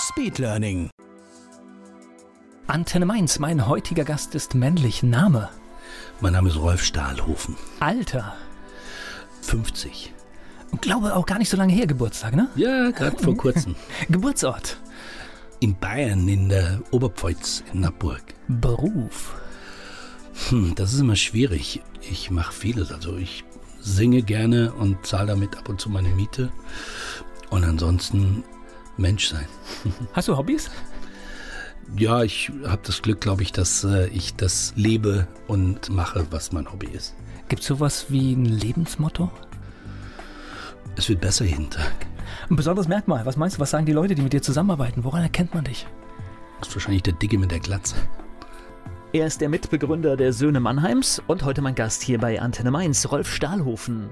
[0.00, 0.90] Speedlearning.
[2.66, 5.02] Antenne Mainz, mein heutiger Gast ist männlich.
[5.02, 5.50] Name?
[6.20, 7.56] Mein Name ist Rolf Stahlhofen.
[7.80, 8.34] Alter?
[9.42, 10.14] 50.
[10.70, 12.48] Und glaube auch gar nicht so lange her Geburtstag, ne?
[12.56, 13.74] Ja, gerade vor kurzem.
[14.08, 14.78] Geburtsort?
[15.60, 18.22] In Bayern, in der Oberpfalz, in Nappburg.
[18.48, 19.34] Beruf?
[20.48, 21.82] Hm, das ist immer schwierig.
[22.00, 22.90] Ich mache vieles.
[22.92, 23.44] Also ich
[23.80, 26.50] singe gerne und zahle damit ab und zu meine Miete.
[27.50, 28.44] Und ansonsten
[28.96, 29.46] Mensch sein.
[30.12, 30.70] Hast du Hobbys?
[31.96, 36.52] Ja, ich habe das Glück, glaube ich, dass äh, ich das lebe und mache, was
[36.52, 37.14] mein Hobby ist.
[37.48, 39.30] Gibt es sowas wie ein Lebensmotto?
[40.96, 42.06] Es wird besser jeden Tag.
[42.48, 43.26] Ein besonderes Merkmal.
[43.26, 45.02] Was meinst du, was sagen die Leute, die mit dir zusammenarbeiten?
[45.04, 45.86] Woran erkennt man dich?
[46.60, 47.96] Das ist wahrscheinlich der Dicke mit der Glatze.
[49.12, 53.10] Er ist der Mitbegründer der Söhne Mannheims und heute mein Gast hier bei Antenne Mainz,
[53.10, 54.08] Rolf Stahlhofen.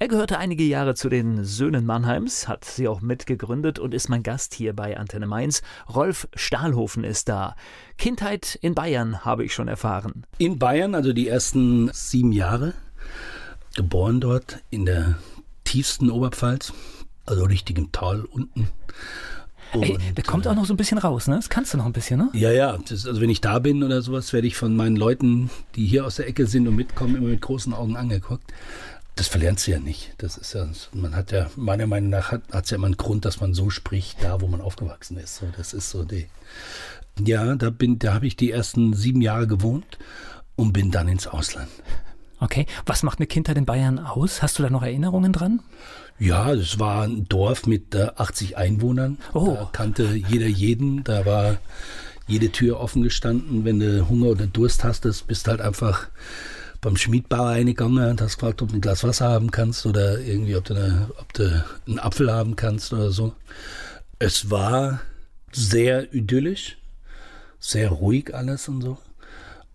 [0.00, 4.22] Er gehörte einige Jahre zu den Söhnen Mannheims, hat sie auch mitgegründet und ist mein
[4.22, 5.60] Gast hier bei Antenne Mainz.
[5.92, 7.56] Rolf Stahlhofen ist da.
[7.96, 10.24] Kindheit in Bayern habe ich schon erfahren.
[10.38, 12.74] In Bayern, also die ersten sieben Jahre,
[13.74, 15.18] geboren dort in der
[15.64, 16.72] tiefsten Oberpfalz,
[17.26, 18.68] also richtig im Tal unten.
[19.72, 21.34] Und, Ey, der kommt auch noch so ein bisschen raus, ne?
[21.34, 22.30] Das kannst du noch ein bisschen, ne?
[22.34, 22.78] Ja, ja.
[22.88, 26.06] Das, also wenn ich da bin oder sowas, werde ich von meinen Leuten, die hier
[26.06, 28.50] aus der Ecke sind und mitkommen, immer mit großen Augen angeguckt
[29.18, 30.14] das verlernt sie ja nicht.
[30.18, 33.24] Das ist ja, man hat ja, meiner Meinung nach hat es ja immer einen Grund,
[33.24, 35.36] dass man so spricht, da wo man aufgewachsen ist.
[35.36, 36.28] So, das ist so die.
[37.24, 39.98] Ja, da bin, da habe ich die ersten sieben Jahre gewohnt
[40.54, 41.68] und bin dann ins Ausland.
[42.38, 44.40] Okay, was macht eine Kindheit in Bayern aus?
[44.40, 45.60] Hast du da noch Erinnerungen dran?
[46.20, 49.18] Ja, es war ein Dorf mit äh, 80 Einwohnern.
[49.34, 49.54] Oh.
[49.54, 51.02] Da kannte jeder jeden.
[51.02, 51.56] Da war
[52.28, 53.64] jede Tür offen gestanden.
[53.64, 56.08] Wenn du Hunger oder Durst hast, bist halt einfach
[56.80, 60.56] beim Schmiedbauer reingegangen und hast gefragt, ob du ein Glas Wasser haben kannst oder irgendwie,
[60.56, 63.32] ob du, eine, ob du einen Apfel haben kannst oder so.
[64.18, 65.00] Es war
[65.52, 66.78] sehr idyllisch,
[67.58, 68.98] sehr ruhig alles und so.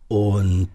[0.07, 0.69] Und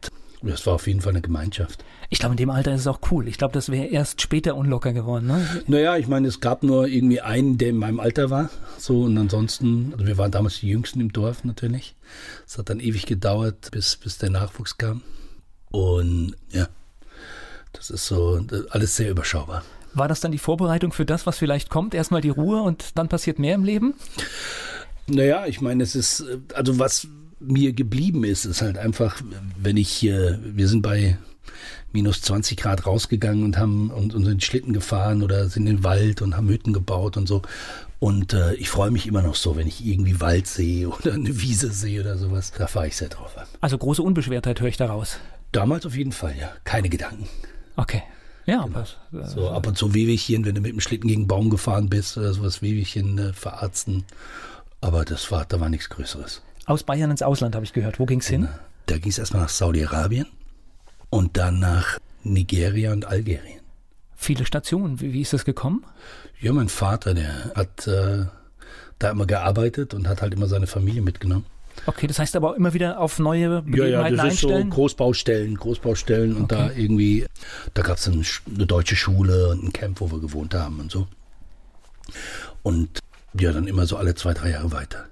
[0.47, 1.85] es war auf jeden Fall eine Gemeinschaft.
[2.11, 3.29] Ich glaube, in dem Alter ist es auch cool.
[3.29, 5.27] Ich glaube, das wäre erst später unlocker geworden.
[5.27, 5.47] Ne?
[5.67, 8.49] Naja, ich meine, es gab nur irgendwie einen, der in meinem Alter war.
[8.79, 11.95] So, und ansonsten, also wir waren damals die Jüngsten im Dorf natürlich.
[12.47, 15.03] Es hat dann ewig gedauert, bis, bis der Nachwuchs kam.
[15.71, 16.69] Und ja,
[17.73, 18.41] das ist so
[18.71, 19.63] alles sehr überschaubar.
[19.95, 21.95] War das dann die Vorbereitung für das, was vielleicht kommt?
[21.95, 23.95] Erstmal die Ruhe und dann passiert mehr im Leben?
[25.07, 26.25] Naja, ich meine, es ist,
[26.55, 27.09] also was
[27.41, 29.21] mir geblieben ist, ist halt einfach,
[29.57, 31.17] wenn ich hier, wir sind bei
[31.93, 35.85] minus 20 Grad rausgegangen und haben und, und sind Schlitten gefahren oder sind in den
[35.85, 37.43] Wald und haben Hütten gebaut und so.
[37.99, 41.41] Und äh, ich freue mich immer noch so, wenn ich irgendwie Wald sehe oder eine
[41.41, 42.53] Wiese sehe oder sowas.
[42.57, 43.47] Da fahre ich sehr drauf an.
[43.61, 45.19] Also große Unbeschwertheit höre ich daraus.
[45.53, 46.53] Damals auf jeden Fall, ja.
[46.65, 47.29] Keine Gedanken.
[47.77, 48.03] Okay.
[48.47, 48.79] Ja, genau.
[48.79, 51.51] aber, äh, so ab und zu Wehwehchen, wenn du mit dem Schlitten gegen einen Baum
[51.51, 54.05] gefahren bist oder sowas, Wehwehchen äh, verarzten.
[54.81, 56.43] Aber das war, da war nichts Größeres.
[56.67, 57.99] Aus Bayern ins Ausland habe ich gehört.
[57.99, 58.49] Wo ging es hin?
[58.87, 60.27] Da ging es erstmal nach Saudi-Arabien
[61.11, 63.61] und dann nach Nigeria und Algerien.
[64.17, 65.01] Viele Stationen.
[65.01, 65.85] Wie, wie ist das gekommen?
[66.41, 68.27] Ja, mein Vater, der hat äh,
[68.99, 71.47] da immer gearbeitet und hat halt immer seine Familie mitgenommen.
[71.89, 74.69] Okay, das heißt aber auch immer wieder auf neue Begebenheiten ja, ja, das einstellen?
[74.69, 76.69] Ist so Großbaustellen, Großbaustellen und okay.
[76.69, 77.25] da irgendwie,
[77.73, 78.23] da gab es eine,
[78.55, 81.09] eine deutsche Schule und ein Camp, wo wir gewohnt haben und so.
[82.63, 82.99] Und
[83.33, 85.07] ja, dann immer so alle zwei, drei Jahre weiter.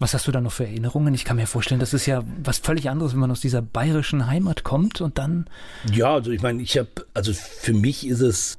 [0.00, 1.14] Was hast du da noch für Erinnerungen?
[1.14, 4.26] Ich kann mir vorstellen, das ist ja was völlig anderes, wenn man aus dieser bayerischen
[4.26, 5.46] Heimat kommt und dann.
[5.90, 8.58] Ja, also ich meine, ich habe, also für mich ist es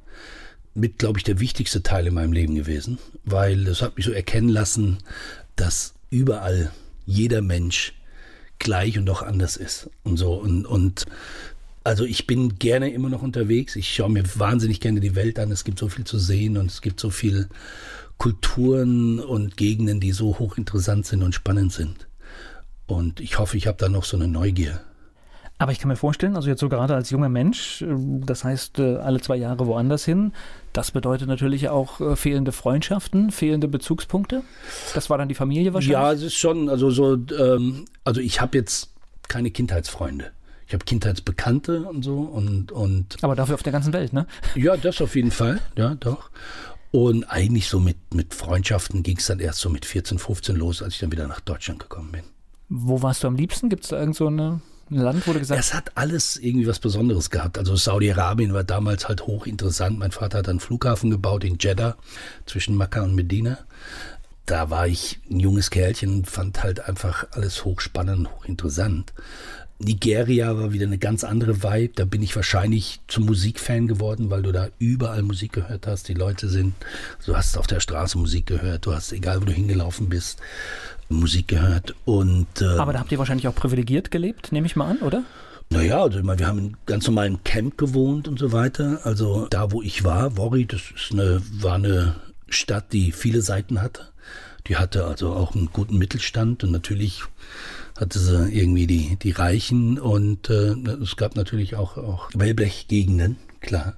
[0.74, 4.10] mit, glaube ich, der wichtigste Teil in meinem Leben gewesen, weil es hat mich so
[4.12, 4.98] erkennen lassen,
[5.54, 6.72] dass überall
[7.10, 7.94] jeder Mensch
[8.58, 11.06] gleich und doch anders ist und so und, und
[11.82, 13.74] also ich bin gerne immer noch unterwegs.
[13.74, 15.50] Ich schaue mir wahnsinnig gerne die Welt an.
[15.50, 17.48] Es gibt so viel zu sehen und es gibt so viele
[18.18, 22.06] Kulturen und Gegenden, die so hochinteressant sind und spannend sind.
[22.86, 24.82] Und ich hoffe, ich habe da noch so eine Neugier.
[25.60, 28.78] Aber ich kann mir vorstellen, also jetzt so gerade als junger Mensch, äh, das heißt
[28.78, 30.32] äh, alle zwei Jahre woanders hin,
[30.72, 34.42] das bedeutet natürlich auch äh, fehlende Freundschaften, fehlende Bezugspunkte.
[34.94, 35.92] Das war dann die Familie wahrscheinlich?
[35.92, 38.94] Ja, es ist schon, also so, ähm, also ich habe jetzt
[39.28, 40.32] keine Kindheitsfreunde.
[40.66, 43.18] Ich habe Kindheitsbekannte und so und, und.
[43.20, 44.26] Aber dafür auf der ganzen Welt, ne?
[44.54, 46.30] Ja, das auf jeden Fall, ja, doch.
[46.90, 50.82] Und eigentlich so mit, mit Freundschaften ging es dann erst so mit 14, 15 los,
[50.82, 52.22] als ich dann wieder nach Deutschland gekommen bin.
[52.70, 53.68] Wo warst du am liebsten?
[53.68, 56.78] Gibt es da irgend so eine ein Land, wo gesagt Es hat alles irgendwie was
[56.78, 57.58] Besonderes gehabt.
[57.58, 59.98] Also Saudi-Arabien war damals halt hochinteressant.
[59.98, 61.96] Mein Vater hat einen Flughafen gebaut in Jeddah
[62.46, 63.58] zwischen Mekka und Medina.
[64.46, 69.12] Da war ich ein junges Kerlchen, fand halt einfach alles hochspannend, hochinteressant.
[69.78, 71.94] Nigeria war wieder eine ganz andere Vibe.
[71.94, 76.08] Da bin ich wahrscheinlich zum Musikfan geworden, weil du da überall Musik gehört hast.
[76.08, 76.74] Die Leute sind,
[77.24, 80.40] du hast auf der Straße Musik gehört, du hast, egal wo du hingelaufen bist,
[81.10, 81.94] Musik gehört.
[82.04, 85.24] Und, äh, Aber da habt ihr wahrscheinlich auch privilegiert gelebt, nehme ich mal an, oder?
[85.72, 89.00] Naja, also wir haben in ganz normalen Camp gewohnt und so weiter.
[89.04, 92.16] Also da, wo ich war, Worry, das ist eine, war eine
[92.48, 94.08] Stadt, die viele Seiten hatte.
[94.66, 97.22] Die hatte also auch einen guten Mittelstand und natürlich
[97.98, 103.94] hatte sie irgendwie die, die Reichen und äh, es gab natürlich auch, auch Wellblechgegenden, klar.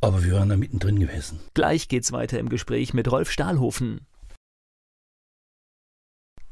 [0.00, 1.40] Aber wir waren da mittendrin gewesen.
[1.54, 4.00] Gleich geht's weiter im Gespräch mit Rolf Stahlhofen.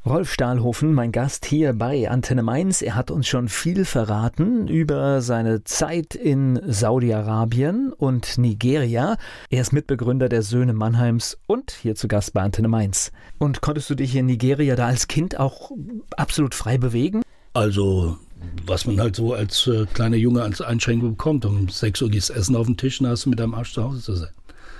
[0.08, 2.80] Rolf Stahlhofen, mein Gast hier bei Antenne Mainz.
[2.80, 9.18] Er hat uns schon viel verraten über seine Zeit in Saudi-Arabien und Nigeria.
[9.50, 13.12] Er ist Mitbegründer der Söhne Mannheims und hier zu Gast bei Antenne Mainz.
[13.36, 15.72] Und konntest du dich in Nigeria da als Kind auch
[16.16, 17.20] absolut frei bewegen?
[17.52, 18.16] Also,
[18.64, 21.44] was man halt so als äh, kleiner Junge als Einschränkung bekommt.
[21.44, 23.84] Um 6 Uhr gehst Essen auf den Tisch und hast du mit deinem Arsch zu
[23.84, 24.30] Hause zu sein.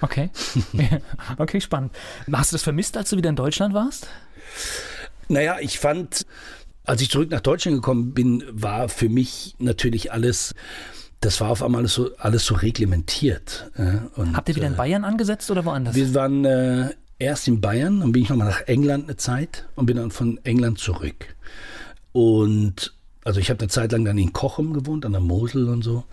[0.01, 0.31] Okay.
[1.37, 1.93] okay, spannend.
[2.33, 4.09] Hast du das vermisst, als du wieder in Deutschland warst?
[5.29, 6.27] Naja, ich fand,
[6.85, 10.55] als ich zurück nach Deutschland gekommen bin, war für mich natürlich alles
[11.21, 13.71] das war auf einmal alles so, alles so reglementiert.
[14.15, 15.95] Und, Habt ihr wieder in äh, Bayern angesetzt oder woanders?
[15.95, 19.87] Wir waren äh, erst in Bayern, dann bin ich nochmal nach England eine Zeit und
[19.87, 21.35] bin dann von England zurück.
[22.13, 22.95] Und
[23.29, 26.05] also ich habe eine Zeit lang dann in Kochem gewohnt, an der Mosel und so.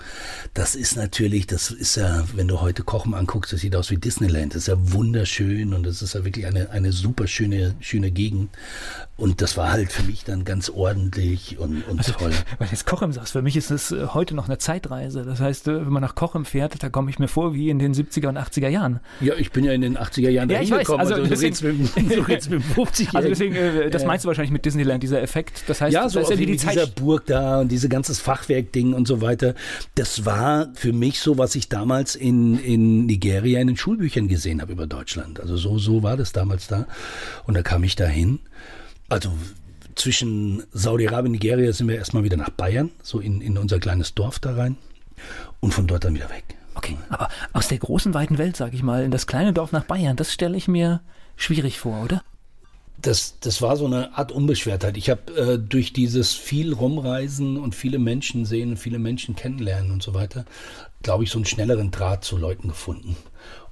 [0.54, 3.96] Das ist natürlich, das ist ja, wenn du heute Kochem anguckst, das sieht aus wie
[3.96, 4.54] Disneyland.
[4.54, 8.50] Das ist ja wunderschön und das ist ja wirklich eine, eine super schöne, schöne Gegend.
[9.18, 12.32] Und das war halt für mich dann ganz ordentlich und, und also, toll.
[12.58, 15.24] Weil jetzt Kochem sagst, für mich ist es äh, heute noch eine Zeitreise.
[15.24, 17.80] Das heißt, äh, wenn man nach Kochem fährt, da komme ich mir vor wie in
[17.80, 19.00] den 70er und 80er Jahren.
[19.22, 20.90] Ja, ich bin ja in den 80er Jahren ja, ich weiß.
[20.90, 21.90] Also, also deswegen,
[22.28, 25.64] mit, so mit 50 Also deswegen, äh, das meinst du wahrscheinlich mit Disneyland, dieser Effekt.
[25.68, 28.20] Das heißt, ja, so das ist ja wie die Zeit Burg da und diese ganzes
[28.20, 29.56] Fachwerkding und so weiter.
[29.96, 34.62] Das war für mich so, was ich damals in, in Nigeria in den Schulbüchern gesehen
[34.62, 35.40] habe über Deutschland.
[35.40, 36.88] Also so, so war das damals da.
[37.46, 38.40] Und da kam ich da hin.
[39.08, 39.32] Also
[39.96, 44.14] zwischen Saudi-Arabien und Nigeria sind wir erstmal wieder nach Bayern, so in, in unser kleines
[44.14, 44.78] Dorf da rein.
[45.60, 46.44] Und von dort dann wieder weg.
[46.76, 49.86] Okay, aber aus der großen, weiten Welt, sag ich mal, in das kleine Dorf nach
[49.86, 51.02] Bayern, das stelle ich mir
[51.38, 52.22] schwierig vor, oder?
[53.06, 54.98] Das, das war so eine Art Unbeschwertheit.
[54.98, 60.02] Ich habe äh, durch dieses viel rumreisen und viele Menschen sehen, viele Menschen kennenlernen und
[60.02, 60.46] so weiter,
[61.04, 63.16] glaube ich, so einen schnelleren Draht zu Leuten gefunden.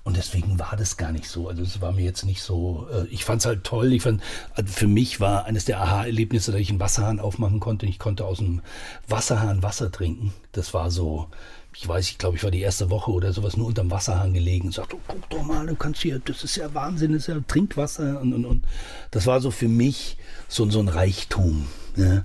[0.03, 1.47] Und deswegen war das gar nicht so.
[1.47, 2.88] Also es war mir jetzt nicht so.
[2.91, 3.94] Äh, ich fand es halt toll.
[3.94, 4.21] Ich fand,
[4.53, 7.85] also für mich war eines der Aha-Erlebnisse, dass ich einen Wasserhahn aufmachen konnte.
[7.85, 8.62] Ich konnte aus dem
[9.07, 10.33] Wasserhahn Wasser trinken.
[10.51, 11.30] Das war so
[11.75, 14.67] ich weiß, ich glaube, ich war die erste Woche oder sowas nur unterm Wasserhahn gelegen
[14.67, 17.27] und sagte, oh, guck doch mal, du kannst hier, das ist ja Wahnsinn, das ist
[17.27, 18.65] ja Trinkwasser und, und, und.
[19.11, 20.17] Das war so für mich
[20.47, 21.67] so, so ein Reichtum.
[21.95, 22.23] Ja.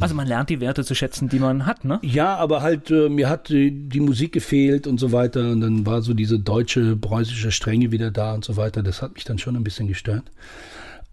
[0.00, 2.00] Also man lernt die Werte zu schätzen, die man hat, ne?
[2.02, 5.50] Ja, aber halt, äh, mir hat die, die, Musik gefehlt und so weiter.
[5.50, 8.82] Und dann war so diese deutsche, preußische Strenge wieder da und so weiter.
[8.82, 10.24] Das hat mich dann schon ein bisschen gestört.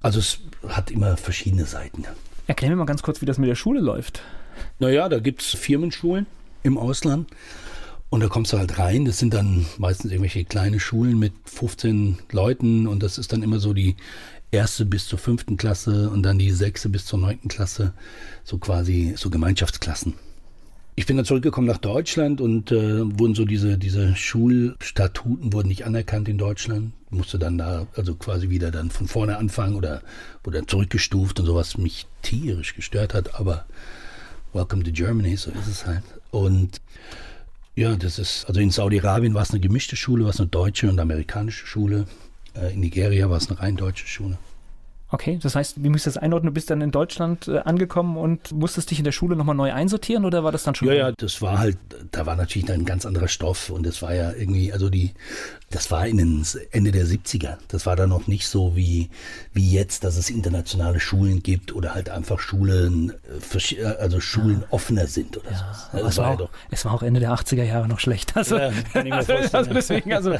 [0.01, 2.05] Also es hat immer verschiedene Seiten.
[2.47, 4.23] Erklär mir mal ganz kurz, wie das mit der Schule läuft.
[4.79, 6.25] Naja, da gibt es Firmenschulen
[6.63, 7.27] im Ausland.
[8.09, 9.05] Und da kommst du halt rein.
[9.05, 13.59] Das sind dann meistens irgendwelche kleine Schulen mit 15 Leuten und das ist dann immer
[13.59, 13.95] so die
[14.51, 17.93] erste bis zur fünften Klasse und dann die sechste bis zur neunten Klasse.
[18.43, 20.15] So quasi so Gemeinschaftsklassen.
[20.95, 25.85] Ich bin dann zurückgekommen nach Deutschland und äh, wurden so diese, diese Schulstatuten wurden nicht
[25.85, 26.91] anerkannt in Deutschland.
[27.09, 30.01] Musste dann da also quasi wieder dann von vorne anfangen oder
[30.43, 33.65] wurde dann zurückgestuft und sowas mich tierisch gestört hat, aber
[34.51, 36.03] Welcome to Germany, so ist es halt.
[36.31, 36.81] Und
[37.75, 40.89] ja, das ist, also in Saudi-Arabien war es eine gemischte Schule, war es eine deutsche
[40.89, 42.05] und amerikanische Schule.
[42.53, 44.37] Äh, in Nigeria war es eine rein deutsche Schule.
[45.11, 46.51] Okay, das heißt, wie musst du das einordnen?
[46.51, 49.73] Du bist dann in Deutschland äh, angekomgen und musstest dich in der Schule nochmal neu
[49.73, 50.87] einsortieren oder war das dann schon?
[50.87, 51.77] Ja, ja, das war halt,
[52.11, 55.13] da war natürlich ein ganz anderer Stoff und das war ja irgendwie, also die,
[55.71, 57.57] das war in den Ende der 70er.
[57.69, 59.09] Das war dann noch nicht so wie,
[59.53, 63.13] wie jetzt, dass es internationale Schulen gibt oder halt einfach Schulen,
[63.53, 64.67] äh, äh, also Schulen ja.
[64.71, 65.73] offener sind oder ja.
[65.91, 66.05] so.
[66.05, 68.35] Es war, auch, es war auch Ende der 80er Jahre noch schlecht.
[68.35, 69.49] Also, ja, kann ich mir vorstellen.
[69.53, 70.35] also deswegen, also,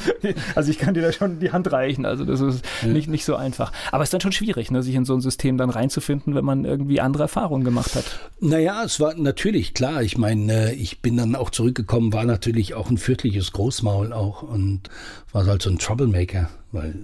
[0.56, 2.06] also ich kann dir da schon die Hand reichen.
[2.06, 3.72] Also das ist nicht, nicht so einfach.
[3.92, 6.36] Aber es ist dann schon schwierig schwierig, ne, sich in so ein System dann reinzufinden,
[6.36, 8.30] wenn man irgendwie andere Erfahrungen gemacht hat.
[8.40, 10.02] Naja, es war natürlich klar.
[10.02, 14.90] Ich meine, ich bin dann auch zurückgekommen, war natürlich auch ein fürchtliches Großmaul auch und
[15.32, 16.96] war halt so ein Troublemaker, weil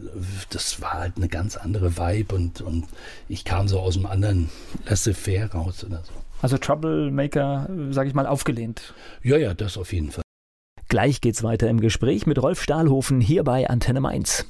[0.50, 2.86] das war halt eine ganz andere Vibe und, und
[3.30, 4.50] ich kam so aus einem anderen
[4.86, 6.14] laissez-faire raus oder so.
[6.42, 8.94] Also Troublemaker, sage ich mal, aufgelehnt.
[9.24, 10.24] Ja, ja, das auf jeden Fall.
[10.88, 14.46] Gleich geht's weiter im Gespräch mit Rolf Stahlhofen hier bei Antenne Mainz.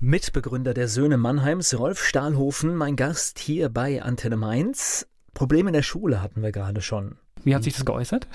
[0.00, 5.08] Mitbegründer der Söhne Mannheims, Rolf Stahlhofen, mein Gast hier bei Antenne Mainz.
[5.34, 7.18] Probleme in der Schule hatten wir gerade schon.
[7.44, 8.28] Wie hat sich das geäußert?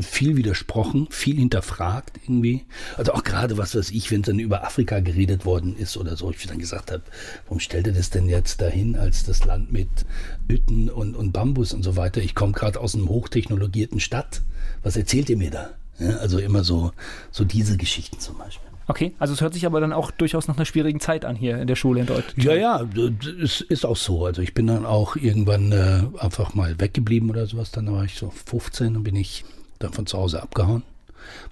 [0.00, 2.64] Viel widersprochen, viel hinterfragt irgendwie.
[2.96, 6.30] Also auch gerade was weiß ich, wenn dann über Afrika geredet worden ist oder so,
[6.30, 7.02] ich dann gesagt habe,
[7.44, 9.88] warum stellt ihr das denn jetzt dahin als das Land mit
[10.48, 12.20] Hütten und, und Bambus und so weiter?
[12.20, 14.42] Ich komme gerade aus einem hochtechnologierten Stadt.
[14.82, 15.70] Was erzählt ihr mir da?
[15.98, 16.90] Ja, also immer so,
[17.30, 18.68] so diese Geschichten zum Beispiel.
[18.86, 21.58] Okay, also es hört sich aber dann auch durchaus nach einer schwierigen Zeit an hier
[21.58, 22.42] in der Schule in Deutschland.
[22.44, 22.86] Ja, ja,
[23.42, 24.26] es ist auch so.
[24.26, 27.70] Also ich bin dann auch irgendwann äh, einfach mal weggeblieben oder sowas.
[27.70, 29.44] Dann war ich so 15 und bin ich
[29.84, 30.82] dann von zu Hause abgehauen,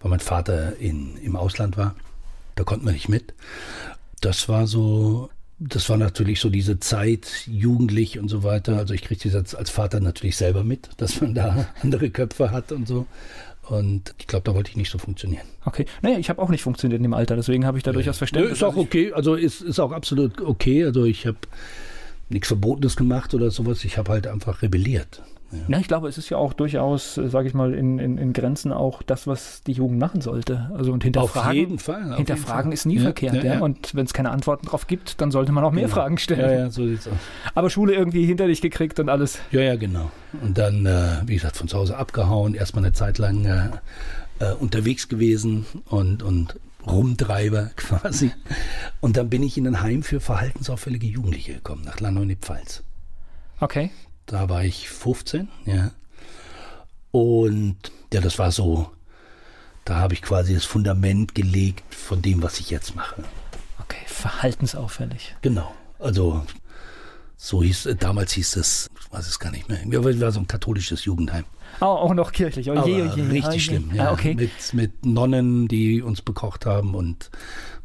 [0.00, 1.94] weil mein Vater in, im Ausland war.
[2.54, 3.34] Da konnten wir nicht mit.
[4.20, 8.76] Das war so, das war natürlich so diese Zeit, jugendlich und so weiter.
[8.76, 12.72] Also ich kriege das als Vater natürlich selber mit, dass man da andere Köpfe hat
[12.72, 13.06] und so.
[13.68, 15.46] Und ich glaube, da wollte ich nicht so funktionieren.
[15.64, 15.86] Okay.
[16.02, 17.94] Naja, ich habe auch nicht funktioniert in dem Alter, deswegen habe ich da ja.
[17.94, 18.60] durchaus Verständnis.
[18.60, 20.84] Ja, ist auch okay, also ist, ist auch absolut okay.
[20.84, 21.38] Also ich habe
[22.32, 23.84] nichts Verbotenes gemacht oder sowas.
[23.84, 25.22] Ich habe halt einfach rebelliert.
[25.52, 25.58] Ja.
[25.68, 25.78] ja.
[25.78, 28.72] ich glaube, es ist ja auch durchaus, äh, sage ich mal, in, in, in, Grenzen
[28.72, 30.70] auch das, was die Jugend machen sollte.
[30.74, 31.50] Also und hinterfragen.
[31.50, 32.10] Auf jeden Fall.
[32.10, 35.20] Auf hinterfragen jeden ist nie ja, verkehrt, ja, Und wenn es keine Antworten drauf gibt,
[35.20, 35.94] dann sollte man auch mehr genau.
[35.94, 36.40] Fragen stellen.
[36.40, 37.14] Ja, ja, so sieht's aus.
[37.54, 39.38] Aber Schule irgendwie hinter dich gekriegt und alles.
[39.50, 40.10] Ja, ja, genau.
[40.42, 43.68] Und dann, äh, wie gesagt, von zu Hause abgehauen, erstmal eine Zeit lang äh,
[44.38, 48.32] äh, unterwegs gewesen und, und Rumtreiber quasi.
[49.00, 52.36] Und dann bin ich in ein Heim für verhaltensauffällige Jugendliche gekommen, nach Lanau in die
[52.36, 52.82] Pfalz.
[53.60, 53.90] Okay.
[54.26, 55.90] Da war ich 15, ja.
[57.10, 57.76] Und
[58.12, 58.90] ja, das war so,
[59.84, 63.22] da habe ich quasi das Fundament gelegt von dem, was ich jetzt mache.
[63.80, 65.36] Okay, verhaltensauffällig.
[65.42, 65.74] Genau.
[65.98, 66.44] Also
[67.36, 69.80] so hieß damals hieß es, ich weiß es gar nicht mehr.
[69.84, 71.44] War so ein katholisches Jugendheim.
[71.82, 72.70] Oh, auch noch kirchlich.
[72.70, 73.58] Oh, je, oh je, richtig oh, je.
[73.58, 73.90] schlimm.
[73.92, 74.34] Ja, ah, okay.
[74.34, 77.30] mit, mit Nonnen, die uns bekocht haben und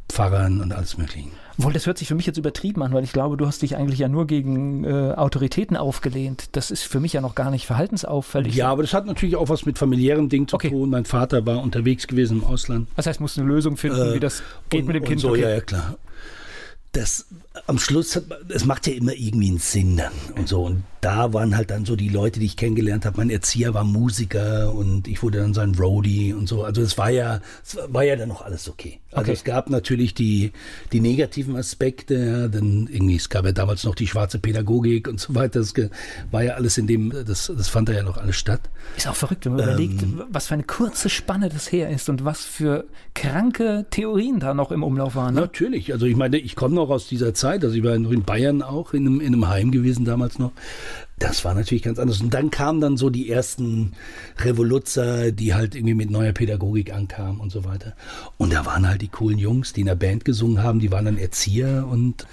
[0.08, 1.28] Pfarrern und alles Mögliche.
[1.58, 3.76] Obwohl, das hört sich für mich jetzt übertrieben an, weil ich glaube, du hast dich
[3.76, 6.50] eigentlich ja nur gegen äh, Autoritäten aufgelehnt.
[6.52, 8.54] Das ist für mich ja noch gar nicht verhaltensauffällig.
[8.54, 10.70] Ja, aber das hat natürlich auch was mit familiären Dingen zu okay.
[10.70, 10.90] tun.
[10.90, 12.86] Mein Vater war unterwegs gewesen im Ausland.
[12.94, 15.20] Das heißt, musst eine Lösung finden, äh, wie das geht und, mit dem Kind.
[15.20, 15.42] So, okay.
[15.42, 15.98] ja, ja, klar
[16.92, 17.26] das
[17.66, 21.32] am Schluss hat es macht ja immer irgendwie einen Sinn dann und so und da
[21.32, 23.16] waren halt dann so die Leute, die ich kennengelernt habe.
[23.18, 26.64] Mein Erzieher war Musiker und ich wurde dann sein Roadie und so.
[26.64, 29.00] Also es war ja es war ja dann noch alles okay.
[29.10, 29.32] Also okay.
[29.32, 30.52] es gab natürlich die
[30.92, 35.20] die negativen Aspekte, ja, denn irgendwie es gab ja damals noch die schwarze Pädagogik und
[35.20, 35.60] so weiter.
[35.60, 35.74] Das
[36.30, 38.60] war ja alles in dem das das fand da ja noch alles statt.
[38.96, 42.08] Ist auch verrückt, wenn man ähm, überlegt, was für eine kurze Spanne das her ist
[42.08, 45.34] und was für kranke Theorien da noch im Umlauf waren.
[45.34, 45.42] Ne?
[45.42, 48.62] Natürlich, also ich meine, ich komme noch aus dieser Zeit, also ich war in Bayern
[48.62, 50.52] auch in einem, in einem Heim gewesen damals noch.
[51.18, 52.20] Das war natürlich ganz anders.
[52.20, 53.92] Und dann kamen dann so die ersten
[54.38, 57.94] Revoluzzer, die halt irgendwie mit neuer Pädagogik ankamen und so weiter.
[58.36, 61.06] Und da waren halt die coolen Jungs, die in der Band gesungen haben, die waren
[61.06, 62.26] dann Erzieher und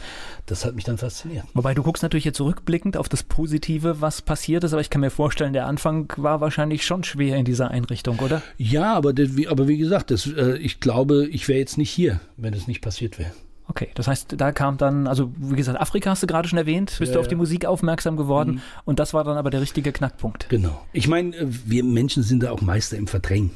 [0.45, 1.45] das hat mich dann fasziniert.
[1.55, 5.01] Wobei du guckst natürlich jetzt zurückblickend auf das Positive, was passiert ist, aber ich kann
[5.01, 8.43] mir vorstellen, der Anfang war wahrscheinlich schon schwer in dieser Einrichtung, oder?
[8.57, 9.13] Ja, aber,
[9.47, 12.81] aber wie gesagt, das, äh, ich glaube, ich wäre jetzt nicht hier, wenn es nicht
[12.81, 13.31] passiert wäre.
[13.67, 16.95] Okay, das heißt, da kam dann, also wie gesagt, Afrika hast du gerade schon erwähnt,
[16.99, 18.61] bist ja, du auf die Musik aufmerksam geworden mhm.
[18.85, 20.49] und das war dann aber der richtige Knackpunkt.
[20.49, 20.85] Genau.
[20.93, 23.51] Ich meine, äh, wir Menschen sind da auch Meister im Verdrängen.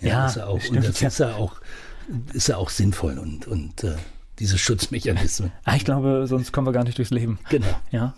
[0.00, 1.08] Ja, ja ist auch, stimmt, und das ja.
[1.08, 1.60] ist ja auch,
[2.34, 3.96] ist ja auch sinnvoll und, und äh,
[4.38, 5.52] diese Schutzmechanismen.
[5.64, 7.38] Ah, ich glaube, sonst kommen wir gar nicht durchs Leben.
[7.48, 7.66] Genau.
[7.90, 8.14] Ja.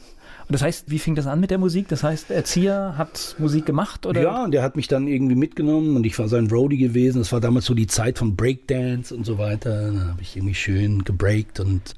[0.49, 1.89] Und das heißt, wie fing das an mit der Musik?
[1.89, 4.07] Das heißt, Erzieher hat Musik gemacht?
[4.07, 4.23] Oder?
[4.23, 7.19] Ja, und der hat mich dann irgendwie mitgenommen und ich war sein Roadie gewesen.
[7.19, 9.91] Das war damals so die Zeit von Breakdance und so weiter.
[9.91, 11.95] Da habe ich irgendwie schön gebreakt und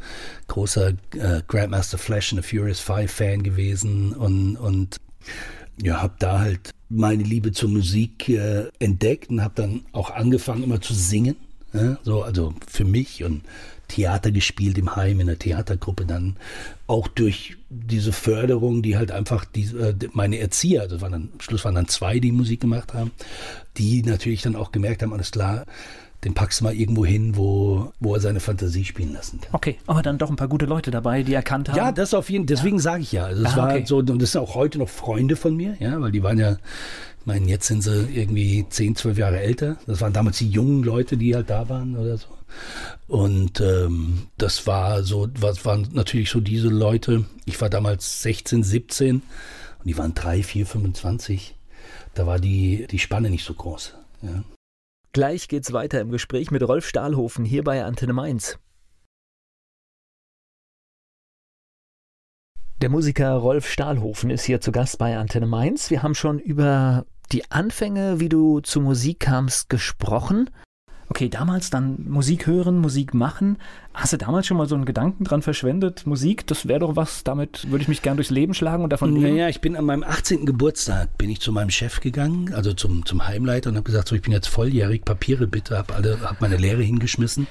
[0.47, 4.97] großer äh, Grandmaster Flash and the Furious Five Fan gewesen und, und
[5.83, 10.62] ja, habe da halt meine Liebe zur Musik äh, entdeckt und habe dann auch angefangen
[10.62, 11.37] immer zu singen.
[11.75, 13.43] Ja, so, also für mich und
[13.88, 16.37] Theater gespielt im Heim, in der Theatergruppe dann
[16.87, 21.40] auch durch diese Förderung, die halt einfach die, äh, meine Erzieher, also waren dann, am
[21.40, 23.11] Schluss waren dann zwei, die Musik gemacht haben,
[23.76, 25.64] die natürlich dann auch gemerkt haben, alles klar,
[26.25, 29.55] den packst du mal irgendwo hin, wo, wo er seine Fantasie spielen lassen kann.
[29.55, 31.77] Okay, aber dann doch ein paar gute Leute dabei, die erkannt haben.
[31.77, 32.57] Ja, das auf jeden Fall.
[32.57, 32.83] Deswegen ja.
[32.83, 33.25] sage ich ja.
[33.27, 33.85] Also es ah, war okay.
[33.87, 36.53] so, und das sind auch heute noch Freunde von mir, ja, weil die waren ja,
[37.21, 39.77] ich meine, jetzt sind sie irgendwie 10, 12 Jahre älter.
[39.87, 42.27] Das waren damals die jungen Leute, die halt da waren oder so.
[43.07, 47.27] Und ähm, das war so, was waren natürlich so diese Leute.
[47.45, 49.23] Ich war damals 16, 17 und
[49.85, 51.55] die waren 3, 4, 25.
[52.15, 53.95] Da war die, die Spanne nicht so groß.
[54.23, 54.43] Ja.
[55.12, 58.59] Gleich geht's weiter im Gespräch mit Rolf Stahlhofen hier bei Antenne Mainz.
[62.81, 65.91] Der Musiker Rolf Stahlhofen ist hier zu Gast bei Antenne Mainz.
[65.91, 70.50] Wir haben schon über die Anfänge, wie du zur Musik kamst, gesprochen
[71.09, 73.59] okay, damals dann Musik hören, Musik machen.
[73.95, 76.07] Hast du damals schon mal so einen Gedanken dran verschwendet?
[76.07, 79.15] Musik, das wäre doch was, damit würde ich mich gern durchs Leben schlagen und davon
[79.15, 79.37] leben?
[79.37, 80.47] Naja, ich bin an meinem 18.
[80.47, 84.17] Geburtstag, bin ich zu meinem Chef gegangen, also zum, zum Heimleiter und habe gesagt, so,
[84.17, 87.47] ich bin jetzt volljährig, Papiere bitte, habe hab meine Lehre hingeschmissen.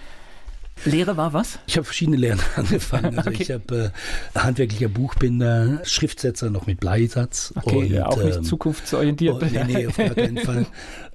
[0.86, 1.60] Lehre war was?
[1.68, 3.18] Ich habe verschiedene Lehren angefangen.
[3.18, 3.44] Also okay.
[3.44, 3.92] ich habe
[4.36, 7.54] äh, handwerklicher Buchbinder, Schriftsetzer noch mit Bleisatz.
[7.56, 9.42] Okay, und, ja, auch nicht ähm, zukunftsorientiert.
[9.42, 10.66] Oh, nee, nee, auf gar keinen Fall.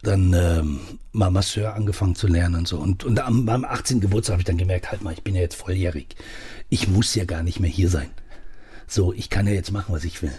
[0.02, 0.80] Dann ähm,
[1.12, 2.78] mal Masseur angefangen zu lernen und so.
[2.78, 4.00] Und, und am, am 18.
[4.00, 6.16] Geburtstag habe ich dann gemerkt, halt mal, ich bin ja jetzt volljährig.
[6.68, 8.10] Ich muss ja gar nicht mehr hier sein.
[8.86, 10.32] So, ich kann ja jetzt machen, was ich will.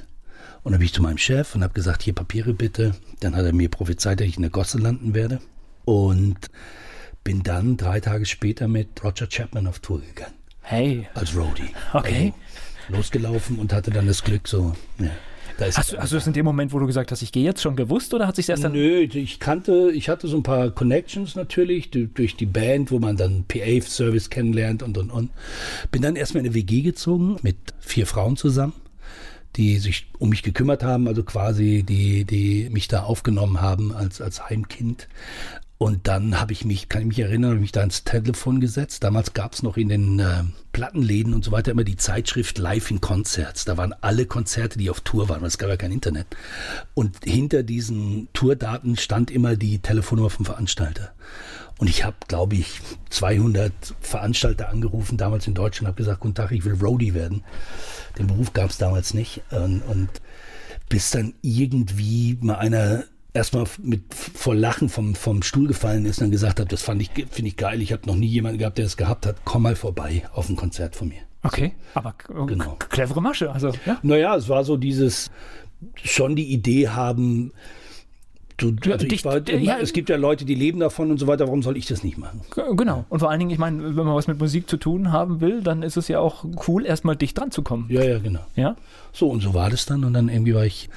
[0.63, 2.93] Und dann bin ich zu meinem Chef und habe gesagt, hier Papiere bitte.
[3.19, 5.39] Dann hat er mir prophezeit, dass ich in der Gosse landen werde.
[5.85, 6.49] Und
[7.23, 10.33] bin dann drei Tage später mit Roger Chapman auf Tour gegangen.
[10.61, 11.07] Hey.
[11.13, 11.69] Als Roadie.
[11.93, 12.33] Okay.
[12.87, 14.73] Also losgelaufen und hatte dann das Glück so.
[14.99, 15.11] Ja.
[15.57, 17.43] Da hast, du, hast du das in dem Moment, wo du gesagt hast, ich gehe
[17.43, 18.71] jetzt schon gewusst oder hat sich erst dann.
[18.71, 23.17] Nö, ich kannte, ich hatte so ein paar Connections natürlich durch die Band, wo man
[23.17, 25.29] dann PA-Service kennenlernt und und und.
[25.91, 28.73] Bin dann erstmal in eine WG gezogen mit vier Frauen zusammen,
[29.55, 34.21] die sich um mich gekümmert haben, also quasi die, die mich da aufgenommen haben als,
[34.21, 35.07] als Heimkind.
[35.83, 39.03] Und dann habe ich mich, kann ich mich erinnern, habe mich da ins Telefon gesetzt.
[39.03, 42.89] Damals gab es noch in den äh, Plattenläden und so weiter immer die Zeitschrift Live
[42.89, 43.65] in Concerts.
[43.65, 46.27] Da waren alle Konzerte, die auf Tour waren, weil es gab ja kein Internet.
[46.93, 51.11] Und hinter diesen Tourdaten stand immer die Telefonnummer vom Veranstalter.
[51.79, 56.53] Und ich habe, glaube ich, 200 Veranstalter angerufen, damals in Deutschland, habe gesagt, guten Tag,
[56.53, 57.43] ich will Roadie werden.
[58.17, 59.41] Den Beruf gab es damals nicht.
[59.51, 60.07] Und, und
[60.87, 66.31] bis dann irgendwie mal einer erstmal mit vor Lachen vom, vom Stuhl gefallen ist und
[66.31, 68.85] gesagt hat, das fand ich, finde ich geil, ich habe noch nie jemanden gehabt, der
[68.85, 71.21] das gehabt hat, komm mal vorbei auf ein Konzert von mir.
[71.41, 72.15] Okay, aber
[72.47, 72.77] genau.
[72.89, 73.99] clevere Masche, also ja.
[74.01, 75.29] Naja, es war so dieses,
[75.95, 77.51] schon die Idee haben,
[78.55, 81.47] Du, also Dich, war, ja, es gibt ja Leute, die leben davon und so weiter.
[81.47, 82.41] Warum soll ich das nicht machen?
[82.75, 83.03] Genau.
[83.09, 85.61] Und vor allen Dingen, ich meine, wenn man was mit Musik zu tun haben will,
[85.61, 87.87] dann ist es ja auch cool, erstmal dicht dran zu kommen.
[87.89, 88.41] Ja, ja, genau.
[88.55, 88.75] Ja.
[89.11, 90.03] So, und so war das dann.
[90.03, 90.89] Und dann irgendwie war ich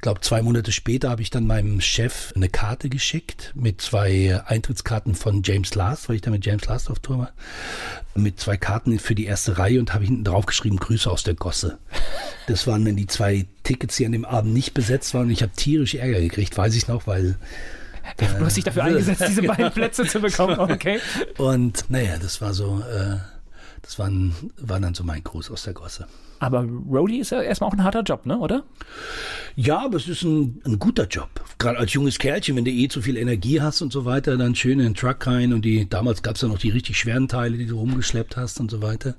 [0.00, 4.42] ich glaube, zwei Monate später habe ich dann meinem Chef eine Karte geschickt mit zwei
[4.46, 7.32] Eintrittskarten von James Last, weil ich da mit James Last auf Tour war,
[8.14, 11.34] mit zwei Karten für die erste Reihe und habe hinten drauf geschrieben, Grüße aus der
[11.34, 11.76] Gosse.
[12.46, 15.42] Das waren dann die zwei Tickets, die an dem Abend nicht besetzt waren und ich
[15.42, 17.36] habe tierisch Ärger gekriegt, weiß ich noch, weil
[18.16, 20.98] Du hast dich dafür eingesetzt, diese beiden Plätze zu bekommen, okay.
[21.36, 23.18] Und naja, das war so, äh,
[23.82, 24.10] das war,
[24.56, 26.06] war dann so mein Gruß aus der Gosse.
[26.40, 28.64] Aber Roadie ist ja erstmal auch ein harter Job, ne, oder?
[29.56, 31.28] Ja, aber es ist ein, ein guter Job.
[31.58, 34.54] Gerade als junges Kerlchen, wenn du eh zu viel Energie hast und so weiter, dann
[34.54, 37.28] schön in den Truck rein und die, damals gab es ja noch die richtig schweren
[37.28, 39.16] Teile, die du rumgeschleppt hast und so weiter.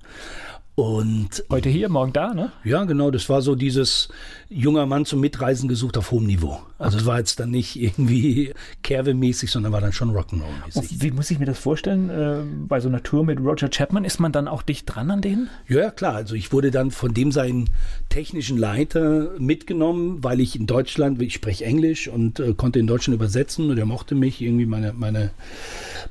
[0.81, 2.51] Und heute hier, morgen da, ne?
[2.63, 3.11] Ja, genau.
[3.11, 4.09] Das war so dieses
[4.49, 6.59] junger Mann zum Mitreisen gesucht auf hohem Niveau.
[6.79, 8.51] Also es war jetzt dann nicht irgendwie
[8.83, 10.99] Kerwe-mäßig, sondern war dann schon Rock'n'Roll-mäßig.
[11.03, 12.09] Wie muss ich mir das vorstellen?
[12.09, 15.21] Äh, bei so einer Tour mit Roger Chapman ist man dann auch dicht dran an
[15.21, 15.51] denen?
[15.67, 16.15] Ja, klar.
[16.15, 17.69] Also ich wurde dann von dem seinen
[18.09, 23.13] technischen Leiter mitgenommen, weil ich in Deutschland, ich spreche Englisch und äh, konnte in Deutschland
[23.13, 25.29] übersetzen und er mochte mich irgendwie meine meine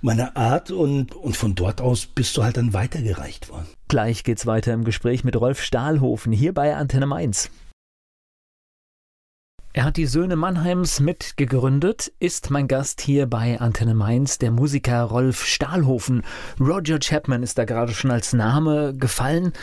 [0.00, 3.66] meine Art und und von dort aus bist du halt dann weitergereicht worden.
[3.90, 7.50] Gleich geht's weiter im Gespräch mit Rolf Stahlhofen hier bei Antenne Mainz.
[9.72, 15.03] Er hat die Söhne Mannheims mitgegründet, ist mein Gast hier bei Antenne Mainz, der Musiker
[15.03, 16.22] Rolf Stahlhofen.
[16.61, 19.55] Roger Chapman ist da gerade schon als Name gefallen.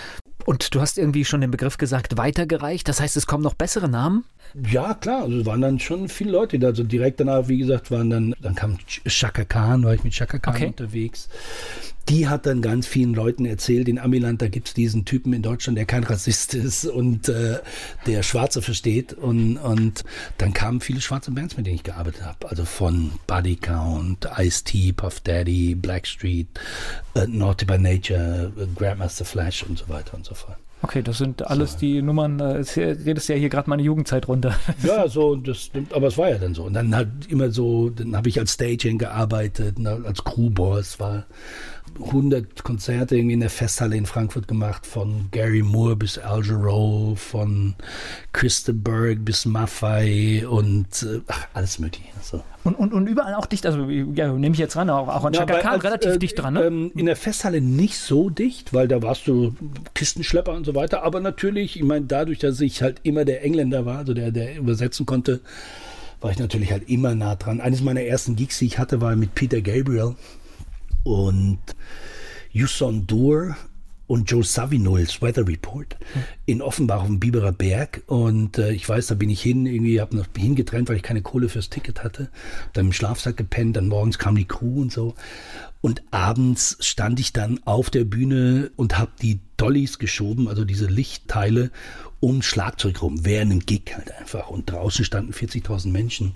[0.45, 2.89] Und du hast irgendwie schon den Begriff gesagt, weitergereicht.
[2.89, 4.25] Das heißt, es kommen noch bessere Namen?
[4.53, 6.67] Ja, klar, also waren dann schon viele Leute da.
[6.67, 10.39] Also direkt danach, wie gesagt, waren dann, dann kam Chaka Khan, war ich mit Chaka
[10.39, 10.65] Khan okay.
[10.67, 11.29] unterwegs.
[12.09, 15.41] Die hat dann ganz vielen Leuten erzählt, in Amiland, da gibt es diesen Typen in
[15.41, 17.59] Deutschland, der kein Rassist ist und äh,
[18.05, 19.13] der Schwarze versteht.
[19.13, 20.05] Und, und
[20.37, 22.49] dann kamen viele schwarze Bands, mit denen ich gearbeitet habe.
[22.49, 26.47] Also von Body Count, Ice-T, Puff Daddy, Blackstreet,
[27.15, 30.57] äh, Naughty by Nature, Grandmaster Flash und so weiter und so fort.
[30.83, 31.79] Okay, das sind alles so.
[31.79, 34.55] die Nummern, äh, redest ja hier gerade meine Jugendzeit runter.
[34.83, 36.63] ja, so, das stimmt, aber es war ja dann so.
[36.63, 41.25] Und dann halt immer so, dann habe ich als Staging gearbeitet, als Crewboss, war
[41.99, 47.15] 100 Konzerte irgendwie in der Festhalle in Frankfurt gemacht, von Gary Moore bis Al Jarreau,
[47.15, 47.75] von
[48.33, 52.07] Christenberg bis Maffei und äh, ach, alles mögliche.
[52.21, 52.43] So.
[52.63, 55.33] Und, und, und überall auch dicht, also ja, nehme ich jetzt ran, auch, auch an
[55.33, 56.53] ja, Chaka Khan relativ äh, dicht dran.
[56.53, 56.65] Ne?
[56.65, 59.55] Ähm, in der Festhalle nicht so dicht, weil da warst du
[59.93, 63.85] Kistenschlepper und so weiter, aber natürlich, ich meine, dadurch, dass ich halt immer der Engländer
[63.85, 65.41] war, also der, der übersetzen konnte,
[66.19, 67.61] war ich natürlich halt immer nah dran.
[67.61, 70.15] Eines meiner ersten Gigs, die ich hatte, war mit Peter Gabriel
[71.07, 71.59] und
[72.51, 73.55] Yuson Dur
[74.07, 75.97] und Joe Savinol's Weather Report
[76.45, 78.03] in Offenbach auf dem Biberer Berg.
[78.07, 81.21] Und äh, ich weiß, da bin ich hin, irgendwie habe noch hingetrennt, weil ich keine
[81.21, 82.29] Kohle fürs Ticket hatte.
[82.73, 85.13] Dann im Schlafsack gepennt, dann morgens kam die Crew und so.
[85.81, 90.87] Und abends stand ich dann auf der Bühne und habe die Dollys geschoben, also diese
[90.87, 91.71] Lichtteile,
[92.19, 94.49] um Schlagzeug rum, während einem Gig halt einfach.
[94.49, 96.35] Und draußen standen 40.000 Menschen.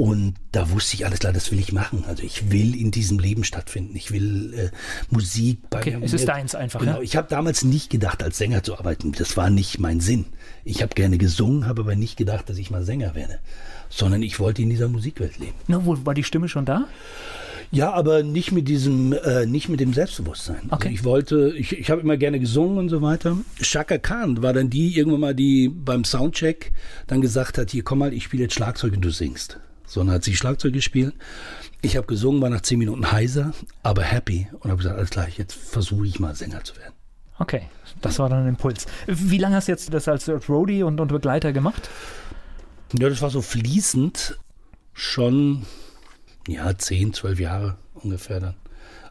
[0.00, 2.04] Und da wusste ich alles klar, das will ich machen.
[2.08, 3.94] Also ich will in diesem Leben stattfinden.
[3.94, 4.70] Ich will äh,
[5.10, 6.06] Musik bei okay, mir.
[6.06, 6.80] Es ist deins einfach.
[6.80, 6.96] Genau.
[6.96, 7.02] Ja?
[7.02, 9.12] Ich habe damals nicht gedacht, als Sänger zu arbeiten.
[9.12, 10.24] Das war nicht mein Sinn.
[10.64, 13.40] Ich habe gerne gesungen, habe aber nicht gedacht, dass ich mal Sänger werde.
[13.90, 15.52] Sondern ich wollte in dieser Musikwelt leben.
[15.68, 16.86] Na, wo war die Stimme schon da?
[17.70, 20.60] Ja, aber nicht mit diesem, äh, nicht mit dem Selbstbewusstsein.
[20.70, 20.88] Also okay.
[20.88, 23.36] Also ich wollte, ich, ich habe immer gerne gesungen und so weiter.
[23.60, 26.72] Shaka Khan war dann die irgendwann mal, die beim Soundcheck
[27.06, 29.60] dann gesagt hat, hier komm mal, ich spiele jetzt Schlagzeug und du singst.
[29.90, 31.14] So, dann hat sie Schlagzeug gespielt.
[31.82, 35.26] Ich habe gesungen, war nach zehn Minuten heiser, aber happy und habe gesagt, alles klar,
[35.36, 36.94] jetzt versuche ich mal Sänger zu werden.
[37.40, 37.62] Okay,
[38.00, 38.86] das war dann ein Impuls.
[39.08, 41.90] Wie lange hast du jetzt das als Roadie und, und Begleiter gemacht?
[42.96, 44.38] Ja, das war so fließend
[44.92, 45.66] schon
[46.46, 48.54] ja, zehn, zwölf Jahre ungefähr dann.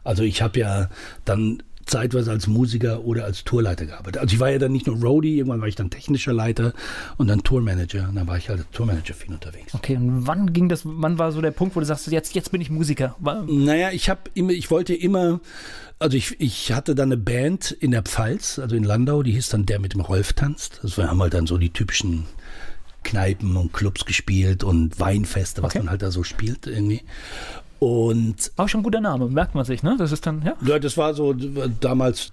[0.02, 0.88] Also ich habe ja
[1.26, 4.20] dann zeitweise als Musiker oder als Tourleiter gearbeitet.
[4.20, 6.72] Also ich war ja dann nicht nur Roadie, irgendwann war ich dann technischer Leiter
[7.16, 8.08] und dann Tourmanager.
[8.08, 9.74] Und dann war ich halt als Tourmanager viel unterwegs.
[9.74, 12.52] Okay, und wann ging das, wann war so der Punkt, wo du sagst, jetzt, jetzt
[12.52, 13.16] bin ich Musiker?
[13.46, 15.40] Naja, ich habe immer, ich wollte immer,
[15.98, 19.50] also ich, ich hatte dann eine Band in der Pfalz, also in Landau, die hieß
[19.50, 20.80] dann Der mit dem Rolf tanzt.
[20.82, 22.24] Das haben halt dann so die typischen
[23.02, 25.78] Kneipen und Clubs gespielt und Weinfeste, was okay.
[25.78, 27.02] man halt da so spielt irgendwie.
[27.80, 29.96] Und auch schon ein guter Name, merkt man sich, ne?
[29.98, 30.54] Das ist dann, ja.
[30.64, 32.30] Ja, das war so damals.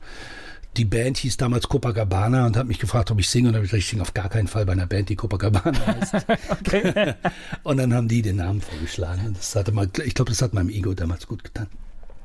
[0.76, 3.50] Die Band hieß damals Copacabana und hat mich gefragt, ob ich singe.
[3.50, 5.74] Und habe ich gesagt, ich singe auf gar keinen Fall bei einer Band, die Copacabana
[5.88, 6.14] heißt.
[7.64, 9.34] und dann haben die den Namen vorgeschlagen.
[9.34, 11.68] Das hatte mal, ich glaube, das hat meinem Ego damals gut getan.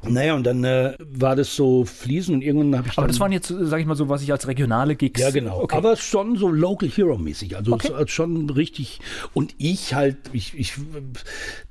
[0.04, 2.98] Naja, und dann äh, war das so fließen und irgendwann habe ich.
[2.98, 5.20] Aber das waren jetzt, sag ich mal so, was ich als regionale Gigs.
[5.20, 5.60] Ja, genau.
[5.60, 5.76] Okay.
[5.76, 7.56] Aber schon so Local Hero-mäßig.
[7.56, 7.92] Also okay.
[8.06, 9.00] schon richtig.
[9.32, 10.74] Und ich halt, ich, ich,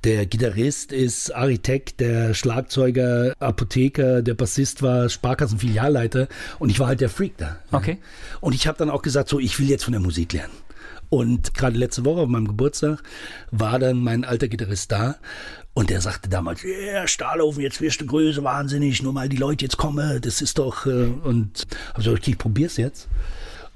[0.04, 6.28] der Gitarrist ist Architekt, der Schlagzeuger, Apotheker, der Bassist war Sparkassenfilialleiter
[6.60, 7.58] und ich war halt der Freak da.
[7.72, 7.98] Okay.
[8.40, 10.54] Und ich habe dann auch gesagt, so, ich will jetzt von der Musik lernen.
[11.10, 13.04] Und gerade letzte Woche auf meinem Geburtstag
[13.52, 15.16] war dann mein alter Gitarrist da
[15.74, 19.38] und der sagte damals, ja, yeah, Stahlhofen, jetzt wirst du Größe, wahnsinnig, nur mal die
[19.38, 23.08] Leute jetzt kommen, das ist doch, äh, und hab so, okay, ich probier's jetzt.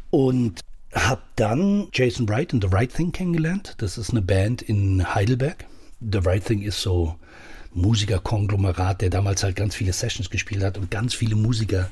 [0.09, 0.59] Und
[0.93, 3.75] hab dann Jason Wright und The Right Thing kennengelernt.
[3.79, 5.65] Das ist eine Band in Heidelberg.
[5.99, 7.15] The Right Thing ist so
[7.73, 11.89] Musikerkonglomerat, der damals halt ganz viele Sessions gespielt hat und ganz viele Musiker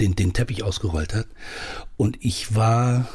[0.00, 1.26] den, den Teppich ausgerollt hat.
[1.96, 3.08] Und ich war,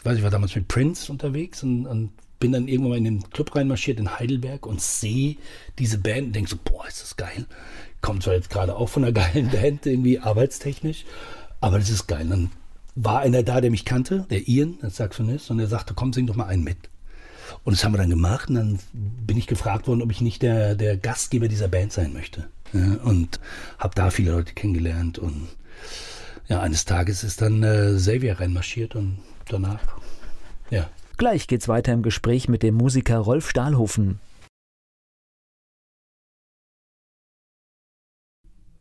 [0.00, 3.04] ich weiß, ich war damals mit Prince unterwegs und, und bin dann irgendwann mal in
[3.04, 5.36] den Club reinmarschiert in Heidelberg und sehe
[5.78, 7.44] diese Band und denke so, boah, ist das geil.
[8.00, 11.04] Kommt zwar jetzt gerade auch von einer geilen Band, irgendwie arbeitstechnisch,
[11.60, 12.26] aber das ist geil.
[12.26, 12.50] Dann
[12.94, 16.26] war einer da, der mich kannte, der Ian, der Saxonist, und der sagte, komm, sing
[16.26, 16.78] doch mal einen mit.
[17.64, 20.40] Und das haben wir dann gemacht und dann bin ich gefragt worden, ob ich nicht
[20.40, 22.48] der, der Gastgeber dieser Band sein möchte.
[22.72, 23.38] Ja, und
[23.78, 25.48] habe da viele Leute kennengelernt und
[26.48, 29.18] ja, eines Tages ist dann äh, Xavier reinmarschiert und
[29.52, 29.80] danach,
[30.70, 30.88] ja,
[31.20, 34.20] Gleich geht's weiter im Gespräch mit dem Musiker Rolf Stahlhofen.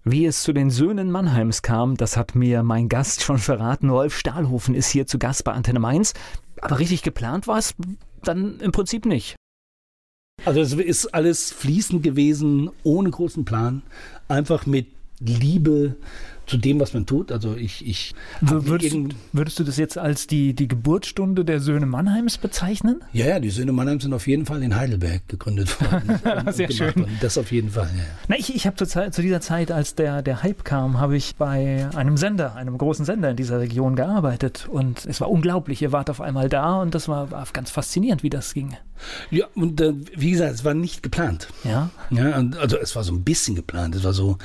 [0.05, 3.89] Wie es zu den Söhnen Mannheims kam, das hat mir mein Gast schon verraten.
[3.89, 6.13] Rolf Stahlhofen ist hier zu Gast bei Antenne Mainz.
[6.61, 7.75] Aber richtig geplant war es
[8.23, 9.35] dann im Prinzip nicht.
[10.45, 13.81] Also es ist alles fließend gewesen, ohne großen Plan,
[14.29, 14.87] einfach mit
[15.19, 15.97] Liebe
[16.49, 17.31] zu dem, was man tut.
[17.31, 18.95] Also ich, ich würdest,
[19.31, 23.01] würdest, du das jetzt als die, die Geburtsstunde der Söhne Mannheims bezeichnen?
[23.13, 26.19] Ja, ja, die Söhne Mannheims sind auf jeden Fall in Heidelberg gegründet worden.
[26.51, 26.95] Sehr schön.
[26.95, 27.17] Worden.
[27.21, 27.89] Das auf jeden Fall.
[27.95, 28.03] Ja.
[28.27, 31.35] Na, ich ich habe zu, zu, dieser Zeit, als der, der Hype kam, habe ich
[31.35, 35.81] bei einem Sender, einem großen Sender in dieser Region gearbeitet und es war unglaublich.
[35.81, 38.75] Ihr wart auf einmal da und das war, war ganz faszinierend, wie das ging.
[39.31, 41.47] Ja, und äh, wie gesagt, es war nicht geplant.
[41.63, 41.89] Ja.
[42.09, 43.95] Ja, also es war so ein bisschen geplant.
[43.95, 44.37] Es war so,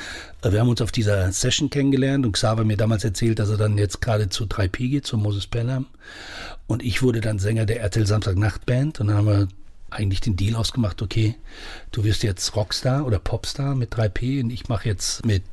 [0.42, 3.50] äh, wir haben uns auf dieser Session kennengelernt kennengelernt und Xaver mir damals erzählt, dass
[3.50, 5.86] er dann jetzt gerade zu 3P geht, zu Moses Pelham.
[6.66, 9.48] Und ich wurde dann Sänger der RTL Samstagnachtband und dann haben wir
[9.90, 11.36] eigentlich den Deal ausgemacht, okay,
[11.92, 15.44] du wirst jetzt Rockstar oder Popstar mit 3P und ich mache jetzt mit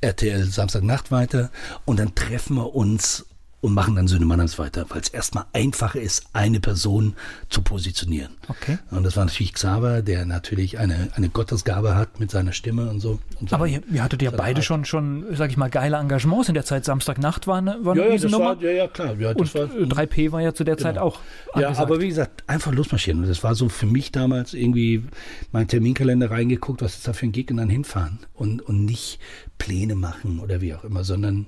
[0.00, 1.50] RTL Samstagnacht weiter
[1.84, 3.26] und dann treffen wir uns
[3.64, 7.14] und machen dann Söhne Mannheims weiter, weil es erstmal einfacher ist, eine Person
[7.48, 8.32] zu positionieren.
[8.48, 8.76] Okay.
[8.90, 13.00] Und das war natürlich Xaver, der natürlich eine, eine Gottesgabe hat mit seiner Stimme und
[13.00, 13.20] so.
[13.40, 16.54] Und Aber ihr, ihr hattet ja beide schon, schon, sag ich mal, geile Engagements in
[16.54, 16.84] der Zeit.
[16.84, 18.44] Samstagnacht war eine, war eine ja, ja, Nummer.
[18.56, 19.18] war, ja, ja, klar.
[19.18, 21.06] Ja, und war, 3P war ja zu der Zeit Genau.
[21.06, 21.20] auch
[21.56, 21.78] Ja, angesagt.
[21.90, 23.22] aber wie gesagt, einfach losmarschieren.
[23.22, 25.04] Und das war so für mich damals irgendwie
[25.52, 28.18] mein Terminkalender reingeguckt, was ist da für ein und dann hinfahren.
[28.34, 29.20] Und, und nicht
[29.56, 31.46] Pläne machen oder wie auch immer, sondern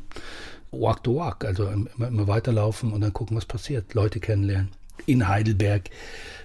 [0.80, 1.44] walk the walk.
[1.44, 3.94] Also immer, immer weiterlaufen und dann gucken, was passiert.
[3.94, 4.70] Leute kennenlernen.
[5.04, 5.90] In Heidelberg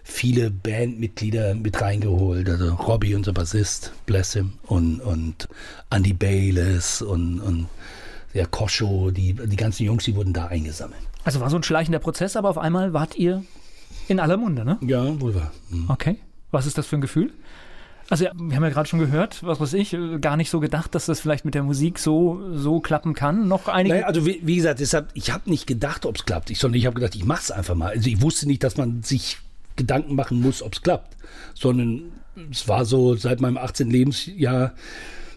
[0.04, 2.50] viele Bandmitglieder mit reingeholt.
[2.50, 5.48] Also Robbie, unser Bassist, bless him, und, und
[5.89, 7.67] Andy Bayless und, und
[8.34, 11.02] ja, Koscho, die, die ganzen Jungs, die wurden da eingesammelt.
[11.24, 13.44] Also war so ein schleichender Prozess, aber auf einmal wart ihr
[14.08, 14.78] in aller Munde, ne?
[14.82, 15.52] Ja, wohl wahr.
[15.70, 15.89] Mhm.
[15.89, 16.17] Okay.
[16.52, 17.32] Was ist das für ein Gefühl?
[18.12, 20.93] Also wir haben ja gerade schon gehört, was weiß ich, äh, gar nicht so gedacht,
[20.95, 23.47] dass das vielleicht mit der Musik so, so klappen kann.
[23.47, 23.95] Noch einige.
[23.95, 26.50] Naja, also wie, wie gesagt, deshalb, ich habe nicht gedacht, ob es klappt.
[26.50, 27.91] Ich, sondern ich habe gedacht, ich mache es einfach mal.
[27.91, 29.38] Also ich wusste nicht, dass man sich
[29.78, 31.15] Gedanken machen muss, ob es klappt.
[31.54, 32.12] Sondern
[32.52, 33.89] es war so, seit meinem 18.
[33.89, 34.74] Lebensjahr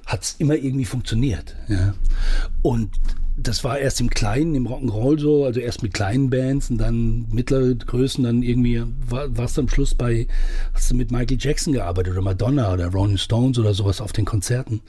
[0.04, 1.54] hat es immer irgendwie funktioniert.
[1.68, 1.94] Ja.
[2.62, 2.90] Und
[3.36, 7.26] das war erst im Kleinen, im Rock'n'Roll so, also erst mit kleinen Bands und dann
[7.30, 10.28] mittlere Größen, dann irgendwie war, warst du am Schluss bei,
[10.72, 14.24] hast du mit Michael Jackson gearbeitet oder Madonna oder Rolling Stones oder sowas auf den
[14.24, 14.82] Konzerten.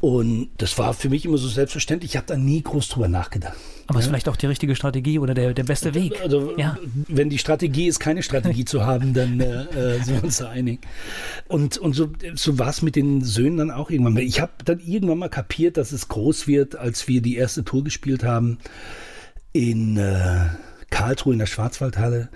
[0.00, 2.12] Und das war für mich immer so selbstverständlich.
[2.12, 3.56] Ich habe da nie groß drüber nachgedacht.
[3.92, 6.20] Aber ist vielleicht auch die richtige Strategie oder der, der beste Weg.
[6.22, 6.76] Also Ja.
[7.08, 10.48] wenn die Strategie ist, keine Strategie zu haben, dann äh, äh, sind wir uns da
[10.50, 10.80] einig.
[11.48, 14.16] Und, und so, so war es mit den Söhnen dann auch irgendwann.
[14.18, 17.84] Ich habe dann irgendwann mal kapiert, dass es groß wird, als wir die erste Tour
[17.84, 18.58] gespielt haben
[19.52, 20.46] in äh,
[20.90, 22.28] Karlsruhe in der Schwarzwaldhalle.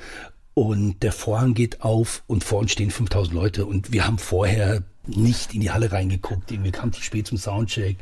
[0.54, 3.66] Und der Vorhang geht auf und vor uns stehen 5000 Leute.
[3.66, 6.50] Und wir haben vorher nicht in die Halle reingeguckt.
[6.50, 7.96] Wir kamen zu spät zum Soundcheck,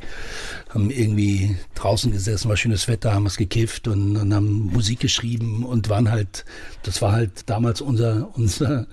[0.69, 5.65] haben irgendwie draußen gesessen, war schönes Wetter, haben was gekifft und, und haben Musik geschrieben
[5.65, 6.45] und waren halt,
[6.83, 8.87] das war halt damals unser, unser,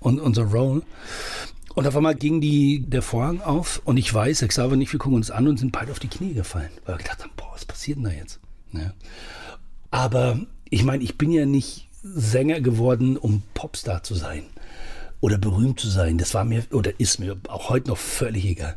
[0.00, 0.82] un, unser Role.
[1.74, 4.98] Und auf einmal ging die, der Vorhang auf und ich weiß, Xaver und ich, wir
[4.98, 7.50] gucken uns an und sind beide auf die Knie gefallen, weil wir gedacht haben, boah,
[7.54, 8.40] was passiert denn da jetzt?
[8.72, 8.92] Ja.
[9.90, 14.44] Aber ich meine, ich bin ja nicht Sänger geworden, um Popstar zu sein
[15.22, 16.18] oder berühmt zu sein.
[16.18, 18.76] Das war mir oder ist mir auch heute noch völlig egal.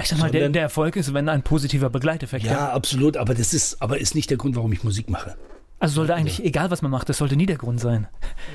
[0.00, 3.16] Ich sag mal, der, Sondern- der Erfolg ist, wenn ein positiver Begleiteffekt Ja, da- absolut,
[3.16, 5.36] aber das ist, aber ist nicht der Grund, warum ich Musik mache.
[5.80, 8.08] Also sollte eigentlich, egal was man macht, das sollte nie der Grund sein.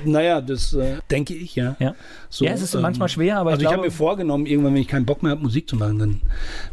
[0.04, 1.74] Naja, das äh, denke ich, ja.
[1.78, 1.94] Ja.
[2.28, 4.82] So, ja, es ist manchmal schwer, aber also ich ich, habe mir vorgenommen, irgendwann, wenn
[4.82, 6.20] ich keinen Bock mehr habe, Musik zu machen, dann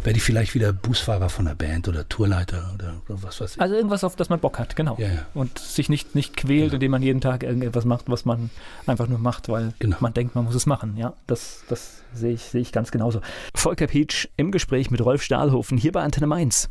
[0.03, 3.61] werde ich vielleicht wieder Busfahrer von der Band oder Tourleiter oder, was weiß ich.
[3.61, 4.97] also irgendwas, auf das man Bock hat, genau.
[4.99, 5.25] Ja, ja.
[5.33, 8.49] Und sich nicht, nicht quält, indem man jeden Tag irgendetwas macht, was man
[8.87, 9.97] einfach nur macht, weil Genau.
[10.01, 10.97] man denkt, man muss es machen.
[10.97, 13.21] Ja, das, das sehe ich, sehe ich ganz genauso.
[13.55, 16.69] Volker Pietsch im Gespräch mit Rolf Stahlhofen hier bei Antenne Mainz.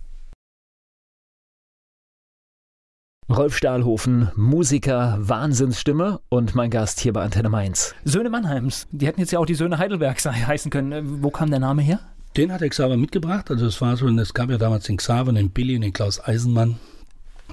[3.31, 7.95] Rolf Stahlhofen, Musiker, Wahnsinnsstimme und mein Gast hier bei Antenne Mainz.
[8.05, 10.91] Söhne Mannheims, die hätten jetzt ja auch die Söhne Heidelbergs heißen können.
[10.91, 12.01] Äh, Wo kam der Name her?
[12.37, 13.49] Den hat der Xaver mitgebracht.
[13.49, 16.19] Also es war so, es gab ja damals den Xaver, den Billy und den Klaus
[16.19, 16.81] Eisenmann,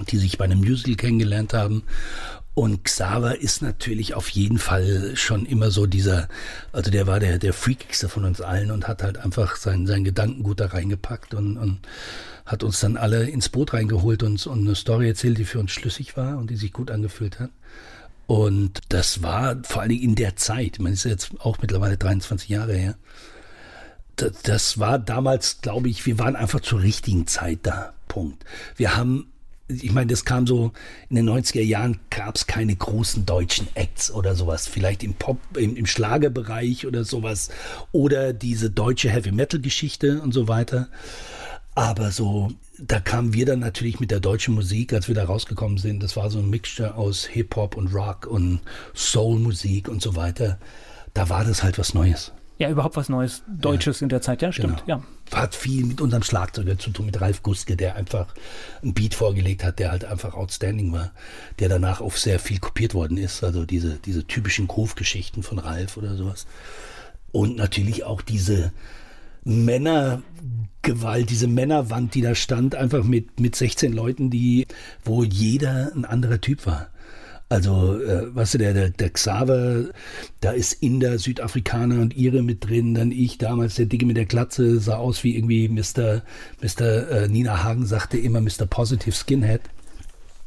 [0.08, 1.84] die sich bei einem Musical kennengelernt haben.
[2.58, 6.26] Und Xaver ist natürlich auf jeden Fall schon immer so dieser,
[6.72, 10.02] also der war der, der freakigste von uns allen und hat halt einfach sein, sein
[10.02, 11.78] Gedankengut da reingepackt und, und
[12.44, 15.70] hat uns dann alle ins Boot reingeholt und, und eine Story erzählt, die für uns
[15.70, 17.50] schlüssig war und die sich gut angefühlt hat.
[18.26, 22.48] Und das war vor allen Dingen in der Zeit, das ist jetzt auch mittlerweile 23
[22.48, 22.96] Jahre her,
[24.16, 27.92] das war damals, glaube ich, wir waren einfach zur richtigen Zeit da.
[28.08, 28.44] Punkt.
[28.74, 29.30] Wir haben,
[29.68, 30.72] ich meine, das kam so,
[31.10, 34.66] in den 90er Jahren gab es keine großen deutschen Acts oder sowas.
[34.66, 37.50] Vielleicht im Pop, im, im Schlagerbereich oder sowas.
[37.92, 40.88] Oder diese deutsche Heavy-Metal-Geschichte und so weiter.
[41.74, 45.78] Aber so, da kamen wir dann natürlich mit der deutschen Musik, als wir da rausgekommen
[45.78, 46.02] sind.
[46.02, 48.60] Das war so ein Mixture aus Hip-Hop und Rock und
[48.94, 50.58] Soul-Musik und so weiter.
[51.12, 52.32] Da war das halt was Neues.
[52.58, 54.42] Ja, überhaupt was Neues, Deutsches in der Zeit.
[54.42, 54.84] Ja, stimmt.
[54.84, 55.02] Genau.
[55.30, 55.38] Ja.
[55.38, 58.34] Hat viel mit unserem Schlagzeuger zu tun, mit Ralf Guske, der einfach
[58.82, 61.12] einen Beat vorgelegt hat, der halt einfach outstanding war,
[61.60, 63.44] der danach auf sehr viel kopiert worden ist.
[63.44, 66.46] Also diese, diese typischen Groove-Geschichten von Ralf oder sowas.
[67.30, 68.72] Und natürlich auch diese
[69.44, 74.66] Männergewalt, diese Männerwand, die da stand, einfach mit, mit 16 Leuten, die,
[75.04, 76.88] wo jeder ein anderer Typ war.
[77.50, 79.84] Also, äh, weißt du, der, der, der Xaver,
[80.40, 82.94] da ist Inder, Südafrikaner und Ire mit drin.
[82.94, 86.22] Dann ich damals, der Dicke mit der Glatze, sah aus wie irgendwie Mr.
[86.62, 87.10] Mr.
[87.10, 88.66] Äh, Nina Hagen sagte immer Mr.
[88.68, 89.62] Positive Skinhead.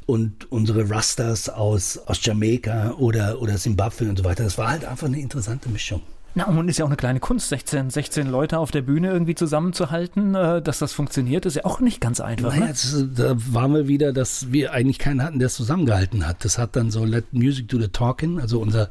[0.05, 4.43] Und unsere Rastas aus, aus Jamaika oder, oder Zimbabwe und so weiter.
[4.43, 6.01] Das war halt einfach eine interessante Mischung.
[6.33, 9.35] Na, und ist ja auch eine kleine Kunst, 16, 16 Leute auf der Bühne irgendwie
[9.35, 12.55] zusammenzuhalten, äh, dass das funktioniert, ist ja auch nicht ganz einfach.
[12.55, 13.09] Naja, ne?
[13.13, 16.45] da waren wir wieder, dass wir eigentlich keinen hatten, der es zusammengehalten hat.
[16.45, 18.89] Das hat dann so Let Music do the Talking, also unser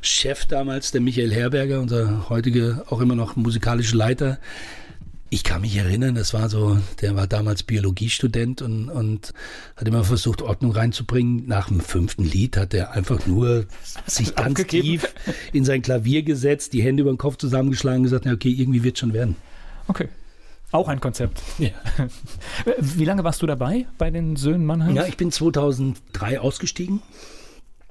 [0.00, 4.38] Chef damals, der Michael Herberger, unser heutige auch immer noch musikalische Leiter,
[5.32, 9.32] ich kann mich erinnern, das war so, der war damals Biologiestudent und, und
[9.76, 11.46] hat immer versucht, Ordnung reinzubringen.
[11.46, 13.64] Nach dem fünften Lied hat er einfach nur
[14.06, 14.86] sich ganz Abgegeben.
[14.86, 15.14] tief
[15.54, 18.84] in sein Klavier gesetzt, die Hände über den Kopf zusammengeschlagen und gesagt, na okay, irgendwie
[18.84, 19.36] wird schon werden.
[19.88, 20.10] Okay.
[20.70, 21.42] Auch ein Konzept.
[21.58, 21.70] Ja.
[22.78, 24.96] Wie lange warst du dabei bei den Söhnen Mannheims?
[24.96, 27.00] Ja, ich bin 2003 ausgestiegen,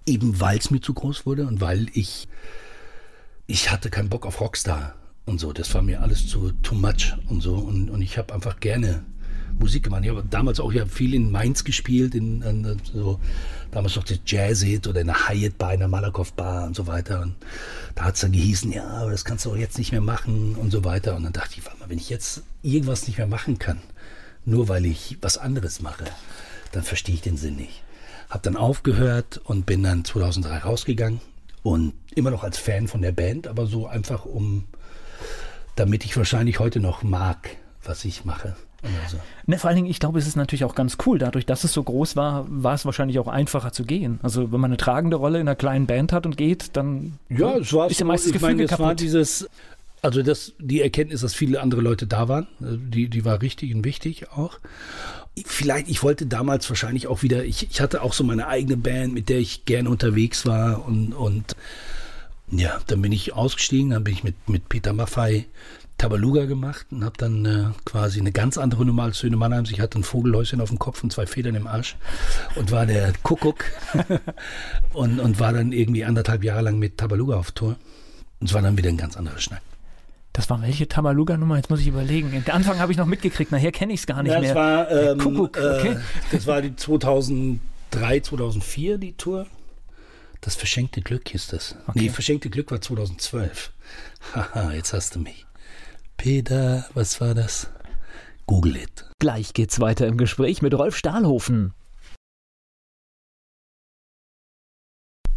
[0.05, 2.27] eben weil es mir zu groß wurde und weil ich,
[3.47, 4.93] ich hatte keinen Bock auf Rockstar
[5.31, 5.51] und so.
[5.53, 7.55] Das war mir alles zu too much und so.
[7.55, 9.03] Und, und ich habe einfach gerne
[9.57, 10.03] Musik gemacht.
[10.03, 13.19] Ich habe damals auch ja viel in Mainz gespielt, in, in so
[13.71, 16.87] damals noch das Jazzit oder in der Hyatt Bar, in der Malakoff Bar und so
[16.87, 17.21] weiter.
[17.21, 17.35] Und
[17.95, 20.55] da hat es dann gehießen, ja, aber das kannst du auch jetzt nicht mehr machen
[20.55, 21.15] und so weiter.
[21.15, 23.81] Und dann dachte ich, warte mal, wenn ich jetzt irgendwas nicht mehr machen kann,
[24.45, 26.05] nur weil ich was anderes mache,
[26.71, 27.83] dann verstehe ich den Sinn nicht.
[28.29, 31.19] Hab dann aufgehört und bin dann 2003 rausgegangen
[31.63, 34.65] und immer noch als Fan von der Band, aber so einfach um,
[35.81, 37.49] damit ich wahrscheinlich heute noch mag,
[37.83, 38.55] was ich mache.
[39.03, 39.17] Also.
[39.47, 41.17] Ne, vor allen Dingen, ich glaube, es ist natürlich auch ganz cool.
[41.17, 44.19] Dadurch, dass es so groß war, war es wahrscheinlich auch einfacher zu gehen.
[44.21, 47.57] Also wenn man eine tragende Rolle in einer kleinen Band hat und geht, dann Ja,
[47.57, 48.99] es war ist ja so, meistens ich meine, es war kaputt.
[48.99, 49.49] dieses,
[50.03, 53.83] also das, die Erkenntnis, dass viele andere Leute da waren, die, die war richtig und
[53.85, 54.59] wichtig auch.
[55.45, 59.13] Vielleicht, ich wollte damals wahrscheinlich auch wieder, ich, ich hatte auch so meine eigene Band,
[59.13, 61.55] mit der ich gerne unterwegs war und, und
[62.51, 65.45] ja, dann bin ich ausgestiegen, dann bin ich mit, mit Peter Maffei
[65.97, 69.69] Tabaluga gemacht und habe dann äh, quasi eine ganz andere Nummer als Söhne Mannheims.
[69.71, 71.95] Ich hatte ein Vogelhäuschen auf dem Kopf und zwei Federn im Arsch
[72.55, 73.65] und war der Kuckuck
[74.93, 77.75] und, und war dann irgendwie anderthalb Jahre lang mit Tabaluga auf Tour.
[78.39, 79.61] Und es war dann wieder ein ganz anderer Schnack.
[80.33, 81.57] das war welche Tabaluga-Nummer?
[81.57, 82.31] Jetzt muss ich überlegen.
[82.31, 84.55] Den Anfang habe ich noch mitgekriegt, nachher kenne ich es gar nicht Ja, mehr.
[84.55, 85.89] war, ähm, Kuckuck, okay.
[85.91, 85.95] äh,
[86.31, 87.59] das war die 2003,
[88.21, 89.45] 2004 die Tour.
[90.41, 91.75] Das verschenkte Glück hieß das.
[91.93, 93.71] Nee, verschenkte Glück war 2012.
[94.33, 95.45] Haha, jetzt hast du mich.
[96.17, 97.69] Peter, was war das?
[98.47, 99.05] Google it.
[99.19, 101.73] Gleich geht's weiter im Gespräch mit Rolf Stahlhofen.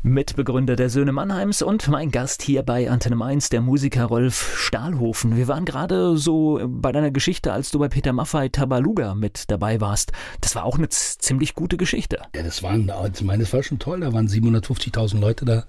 [0.07, 5.35] Mitbegründer der Söhne Mannheims und mein Gast hier bei Antenne Mainz, der Musiker Rolf Stahlhofen.
[5.35, 9.81] Wir waren gerade so bei deiner Geschichte, als du bei Peter Maffei Tabaluga mit dabei
[9.81, 10.13] warst.
[10.43, 12.21] Das war auch eine ziemlich gute Geschichte.
[12.37, 14.01] Ja, das waren, ich meine, das war schon toll.
[14.01, 15.65] Da waren 750.000 Leute da.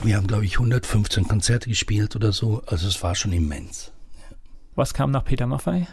[0.00, 2.62] Wir haben, glaube ich, 115 Konzerte gespielt oder so.
[2.66, 3.90] Also es war schon immens.
[4.76, 5.88] Was kam nach Peter Maffei?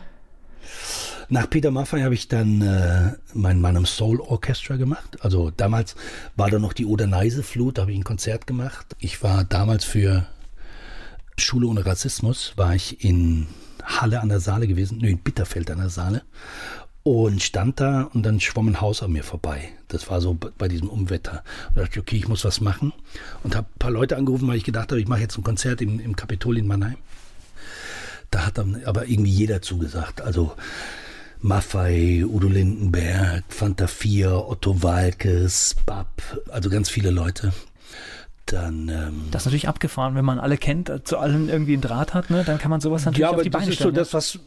[1.29, 5.17] Nach Peter Maffay habe ich dann äh, mein Mann Soul Orchestra gemacht.
[5.19, 5.95] Also damals
[6.37, 8.95] war da noch die Oder-Neise-Flut, da habe ich ein Konzert gemacht.
[8.99, 10.25] Ich war damals für
[11.37, 13.47] Schule ohne Rassismus, war ich in
[13.83, 16.21] Halle an der Saale gewesen, nee, in Bitterfeld an der Saale.
[17.03, 19.69] Und stand da und dann schwamm ein Haus an mir vorbei.
[19.89, 21.43] Das war so bei diesem Umwetter.
[21.69, 22.93] Und da dachte ich, okay, ich muss was machen.
[23.43, 25.81] Und habe ein paar Leute angerufen, weil ich gedacht habe, ich mache jetzt ein Konzert
[25.81, 26.97] im, im Kapitol in Mannheim.
[28.29, 30.19] Da hat dann aber irgendwie jeder zugesagt.
[30.19, 30.53] Also
[31.41, 37.53] Maffei, Udo Lindenberg, Fanta 4, Otto Walkes, Bab, also ganz viele Leute.
[38.47, 41.81] Dann, ähm, Das ist natürlich abgefahren, wenn man alle kennt, äh, zu allen irgendwie einen
[41.81, 42.43] Draht hat, ne?
[42.45, 43.95] dann kann man sowas natürlich ja, auf aber die das Beine ist so stellen.
[43.95, 44.39] das, was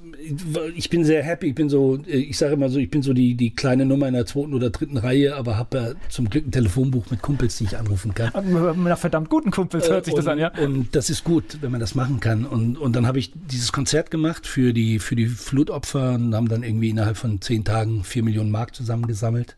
[0.74, 1.48] ich bin sehr happy.
[1.48, 4.14] Ich bin so, ich sage immer so, ich bin so die, die kleine Nummer in
[4.14, 7.64] der zweiten oder dritten Reihe, aber habe ja zum Glück ein Telefonbuch mit Kumpels, die
[7.64, 8.30] ich anrufen kann.
[8.34, 8.74] ja.
[8.74, 10.52] Nach verdammt guten Kumpels hört sich das und, an, ja.
[10.58, 12.44] Und das ist gut, wenn man das machen kann.
[12.44, 16.48] Und, und dann habe ich dieses Konzert gemacht für die, für die Flutopfer und haben
[16.48, 19.56] dann irgendwie innerhalb von zehn Tagen vier Millionen Mark zusammengesammelt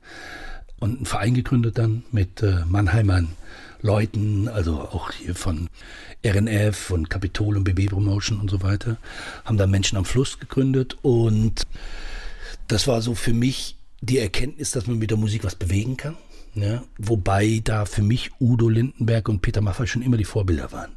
[0.79, 3.29] und einen Verein gegründet dann mit äh, Mannheimern
[3.83, 5.69] Leuten, also auch hier von
[6.25, 8.97] RNF und Capitol und BB Promotion und so weiter,
[9.45, 11.67] haben da Menschen am Fluss gegründet und
[12.69, 16.17] das war so für mich die Erkenntnis, dass man mit der Musik was bewegen kann.
[16.55, 16.83] Ne?
[16.99, 20.97] Wobei da für mich Udo Lindenberg und Peter Maffay schon immer die Vorbilder waren.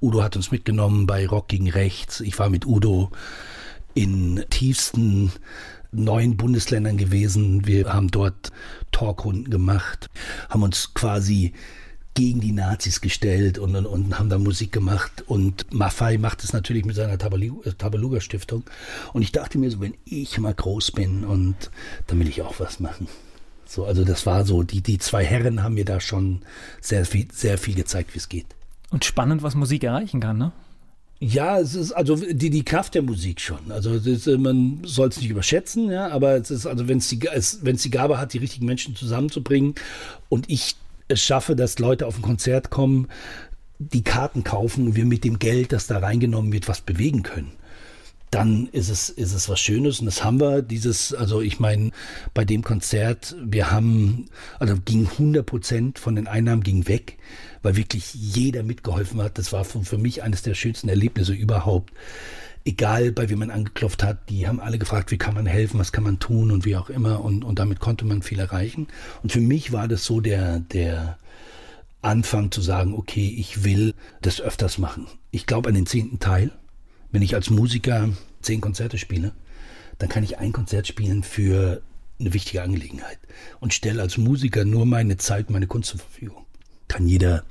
[0.00, 2.20] Udo hat uns mitgenommen bei Rock gegen Rechts.
[2.20, 3.10] Ich war mit Udo
[3.94, 5.32] in tiefsten
[5.92, 7.66] neuen Bundesländern gewesen.
[7.66, 8.50] Wir haben dort
[8.90, 10.08] Talkrunden gemacht,
[10.48, 11.52] haben uns quasi
[12.14, 15.24] gegen die Nazis gestellt und, und, und haben da Musik gemacht.
[15.26, 18.64] Und Maffei macht es natürlich mit seiner äh, Tabaluga Stiftung.
[19.12, 21.70] Und ich dachte mir so, wenn ich mal groß bin und
[22.06, 23.08] dann will ich auch was machen.
[23.64, 26.42] So, also das war so, die, die zwei Herren haben mir da schon
[26.80, 28.46] sehr viel, sehr viel gezeigt, wie es geht.
[28.90, 30.52] Und spannend, was Musik erreichen kann, ne?
[31.24, 33.70] Ja, es ist also die, die Kraft der Musik schon.
[33.70, 37.22] Also ist, man soll es nicht überschätzen, ja, aber es ist also, wenn es die,
[37.22, 39.76] wenn es die Gabe hat, die richtigen Menschen zusammenzubringen
[40.28, 40.74] und ich
[41.12, 43.08] es schaffe, dass Leute auf ein Konzert kommen,
[43.78, 47.52] die Karten kaufen und wir mit dem Geld, das da reingenommen wird, was bewegen können
[48.32, 50.00] dann ist es, ist es was Schönes.
[50.00, 51.90] Und das haben wir, dieses, also ich meine,
[52.32, 54.26] bei dem Konzert, wir haben,
[54.58, 57.18] also ging 100 Prozent von den Einnahmen ging weg,
[57.62, 59.36] weil wirklich jeder mitgeholfen hat.
[59.36, 61.92] Das war für, für mich eines der schönsten Erlebnisse überhaupt.
[62.64, 65.92] Egal, bei wem man angeklopft hat, die haben alle gefragt, wie kann man helfen, was
[65.92, 67.24] kann man tun und wie auch immer.
[67.24, 68.86] Und, und damit konnte man viel erreichen.
[69.22, 71.18] Und für mich war das so der, der,
[72.02, 75.06] Anfang zu sagen, okay, ich will das öfters machen.
[75.30, 76.50] Ich glaube an den zehnten Teil.
[77.12, 78.08] Wenn ich als Musiker
[78.42, 79.32] zehn Konzerte spiele,
[79.98, 81.80] dann kann ich ein Konzert spielen für
[82.18, 83.18] eine wichtige Angelegenheit
[83.60, 86.44] und stelle als Musiker nur meine Zeit, meine Kunst zur Verfügung.
[86.88, 87.44] Kann jeder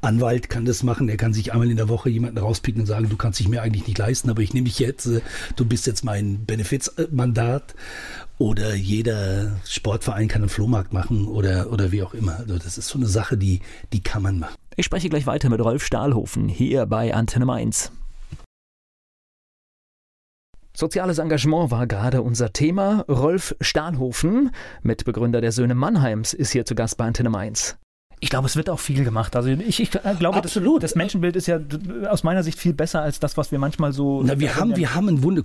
[0.00, 3.08] Anwalt kann das machen, er kann sich einmal in der Woche jemanden rauspicken und sagen,
[3.08, 5.08] du kannst dich mir eigentlich nicht leisten, aber ich nehme dich jetzt,
[5.56, 7.74] du bist jetzt mein Benefizmandat
[8.38, 12.38] oder jeder Sportverein kann einen Flohmarkt machen oder, oder wie auch immer.
[12.38, 13.60] Also das ist so eine Sache, die,
[13.92, 14.54] die kann man machen.
[14.76, 17.92] Ich spreche gleich weiter mit Rolf Stahlhofen hier bei Antenne Mainz.
[20.72, 23.04] Soziales Engagement war gerade unser Thema.
[23.06, 24.50] Rolf Stahlhofen,
[24.82, 27.76] Mitbegründer der Söhne Mannheims, ist hier zu Gast bei Antenne Mainz.
[28.22, 29.34] Ich glaube, es wird auch viel gemacht.
[29.34, 30.82] Also ich, ich glaube, Absolut.
[30.82, 31.58] Das, das, Menschenbild ist ja
[32.10, 34.22] aus meiner Sicht viel besser als das, was wir manchmal so.
[34.22, 35.42] Na, wir haben, wir haben ein Wunder,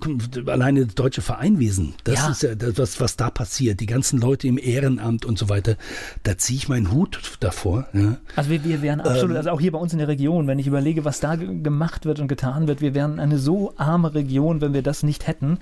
[0.52, 1.94] alleine das deutsche Vereinwesen.
[2.04, 2.30] Das ja.
[2.30, 3.80] ist ja das, was, was da passiert.
[3.80, 5.76] Die ganzen Leute im Ehrenamt und so weiter.
[6.22, 7.88] Da ziehe ich meinen Hut davor.
[7.94, 8.18] Ja.
[8.36, 10.58] Also wir, wir wären absolut, ähm, also auch hier bei uns in der Region, wenn
[10.58, 14.60] ich überlege, was da gemacht wird und getan wird, wir wären eine so arme Region,
[14.60, 15.58] wenn wir das nicht hätten.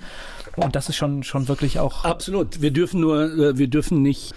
[0.57, 2.03] Und das ist schon, schon wirklich auch.
[2.03, 2.61] Absolut.
[2.61, 4.33] Wir dürfen nur, äh, wir dürfen nicht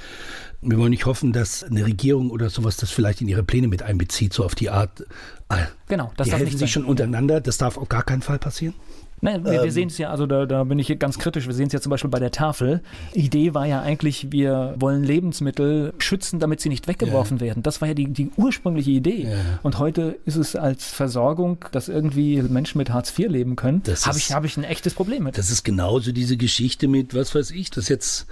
[0.61, 3.83] wir wollen nicht hoffen, dass eine Regierung oder sowas das vielleicht in ihre Pläne mit
[3.83, 5.05] einbezieht, so auf die Art.
[5.49, 7.41] Ah, genau, das die darf helfen nicht sich schon untereinander.
[7.41, 8.75] Das darf auf gar keinen Fall passieren.
[9.21, 11.55] Nein, wir, ähm, wir sehen es ja, also da, da bin ich ganz kritisch, wir
[11.55, 12.83] sehen es ja zum Beispiel bei der Tafel.
[13.15, 17.47] Die Idee war ja eigentlich, wir wollen Lebensmittel schützen, damit sie nicht weggeworfen ja.
[17.47, 17.63] werden.
[17.63, 19.25] Das war ja die, die ursprüngliche Idee.
[19.25, 19.59] Ja.
[19.63, 24.19] Und heute ist es als Versorgung, dass irgendwie Menschen mit Hartz IV leben können, habe
[24.19, 25.39] ich, hab ich ein echtes Problem mit.
[25.39, 28.27] Das ist genauso diese Geschichte mit, was weiß ich, dass jetzt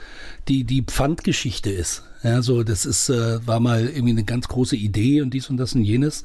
[0.48, 2.04] die, die Pfandgeschichte ist.
[2.22, 5.58] Ja, so, das ist, äh, war mal irgendwie eine ganz große Idee und dies und
[5.58, 6.22] das und jenes.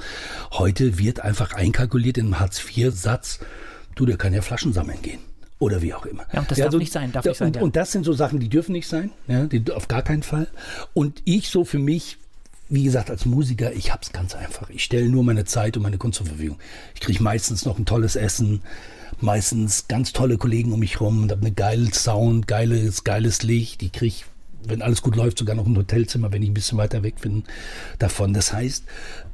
[0.51, 3.39] Heute wird einfach einkalkuliert in einem Hartz-IV-Satz
[4.01, 5.19] du, der kann ja Flaschen sammeln gehen.
[5.59, 6.25] Oder wie auch immer.
[6.33, 7.11] Ja, das ja, darf also, nicht sein.
[7.11, 7.61] Darf nicht sein und, ja.
[7.61, 9.11] und das sind so Sachen, die dürfen nicht sein.
[9.27, 10.47] Ja, die, auf gar keinen Fall.
[10.93, 12.17] Und ich so für mich,
[12.67, 14.71] wie gesagt, als Musiker, ich habe es ganz einfach.
[14.71, 16.57] Ich stelle nur meine Zeit und meine Kunst zur Verfügung.
[16.95, 18.63] Ich kriege meistens noch ein tolles Essen,
[19.19, 23.83] meistens ganz tolle Kollegen um mich rum und habe eine geile Sound, geiles, geiles Licht.
[23.83, 24.15] Ich kriege,
[24.63, 27.43] wenn alles gut läuft, sogar noch ein Hotelzimmer, wenn ich ein bisschen weiter weg bin
[27.99, 28.33] davon.
[28.33, 28.83] Das heißt,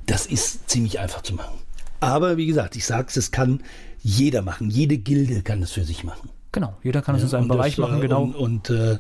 [0.08, 1.58] das ist ziemlich einfach zu machen.
[2.02, 3.62] Aber wie gesagt, ich sage es, es kann
[4.02, 4.70] jeder machen.
[4.70, 6.30] Jede Gilde kann es für sich machen.
[6.52, 8.24] Genau, jeder kann es in seinem Bereich das, machen, genau.
[8.24, 9.00] Und, und, äh,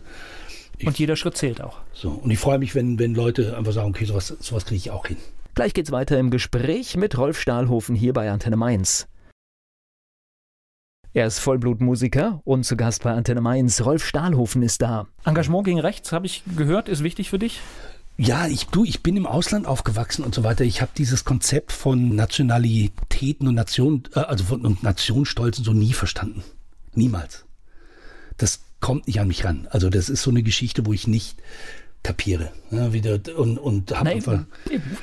[0.77, 1.79] ich, und, jeder Schritt zählt auch.
[1.93, 4.91] So, und ich freue mich, wenn, wenn Leute einfach sagen, okay, sowas, sowas kriege ich
[4.91, 5.17] auch hin.
[5.55, 9.07] Gleich geht's weiter im Gespräch mit Rolf Stahlhofen hier bei Antenne Mainz.
[11.13, 13.83] Er ist Vollblutmusiker und zu Gast bei Antenne Mainz.
[13.83, 15.07] Rolf Stahlhofen ist da.
[15.25, 17.61] Engagement gegen rechts, habe ich gehört, ist wichtig für dich?
[18.17, 20.63] Ja, ich, du, ich bin im Ausland aufgewachsen und so weiter.
[20.63, 25.93] Ich habe dieses Konzept von Nationalitäten und Nation, äh, also von und Nationsstolzen so nie
[25.93, 26.43] verstanden.
[26.95, 27.45] Niemals.
[28.37, 29.67] Das kommt nicht an mich ran.
[29.69, 31.37] Also das ist so eine Geschichte, wo ich nicht
[32.07, 32.51] kapiere.
[32.71, 34.45] Ja, wieder, und und hab einfach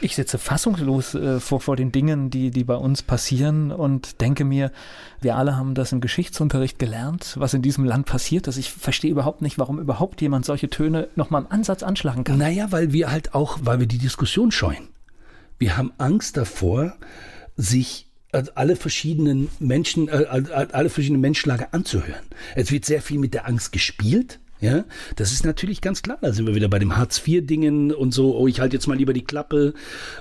[0.01, 4.47] ich sitze fassungslos äh, vor, vor den Dingen, die, die bei uns passieren und denke
[4.47, 4.73] mir,
[5.21, 8.57] wir alle haben das im Geschichtsunterricht gelernt, was in diesem Land passiert ist.
[8.57, 12.39] Ich verstehe überhaupt nicht, warum überhaupt jemand solche Töne nochmal im Ansatz anschlagen kann.
[12.39, 14.89] Naja, weil wir halt auch, weil wir die Diskussion scheuen.
[15.59, 16.97] Wir haben Angst davor,
[17.55, 20.25] sich also alle verschiedenen Menschen, äh,
[20.73, 22.25] alle verschiedenen Menschenlager anzuhören.
[22.55, 24.85] Es wird sehr viel mit der Angst gespielt ja,
[25.17, 26.19] das ist natürlich ganz klar.
[26.21, 29.13] Da sind wir wieder bei dem Hartz-IV-Dingen und so, oh, ich halte jetzt mal lieber
[29.13, 29.75] die Klappe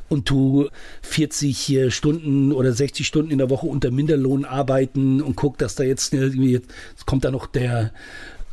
[0.09, 0.67] und tu
[1.01, 5.83] 40 Stunden oder 60 Stunden in der Woche unter Minderlohn arbeiten und guck, dass da
[5.83, 7.91] jetzt irgendwie, jetzt kommt da noch der,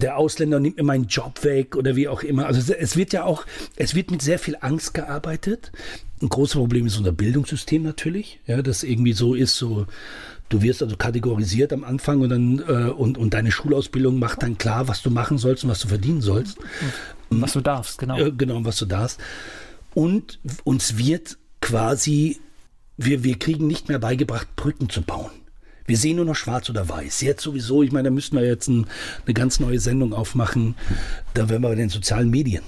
[0.01, 2.47] der Ausländer nimmt mir meinen Job weg oder wie auch immer.
[2.47, 3.45] Also es wird ja auch,
[3.77, 5.73] es wird mit sehr viel Angst gearbeitet.
[6.23, 9.87] Ein großes Problem ist unser Bildungssystem natürlich, ja, das irgendwie so ist, so
[10.51, 14.59] Du wirst also kategorisiert am Anfang und dann äh, und, und deine Schulausbildung macht dann
[14.59, 16.59] klar, was du machen sollst und was du verdienen sollst.
[17.31, 18.19] Und was du darfst, genau.
[18.19, 19.21] Äh, genau, was du darfst.
[19.95, 22.41] Und uns wird quasi,
[22.97, 25.31] wir, wir kriegen nicht mehr beigebracht, Brücken zu bauen.
[25.87, 27.21] Wir sehen nur noch schwarz oder weiß.
[27.21, 28.87] Jetzt sowieso, ich meine, da müssten wir jetzt ein,
[29.25, 30.75] eine ganz neue Sendung aufmachen.
[31.33, 32.65] Da wären wir bei den sozialen Medien.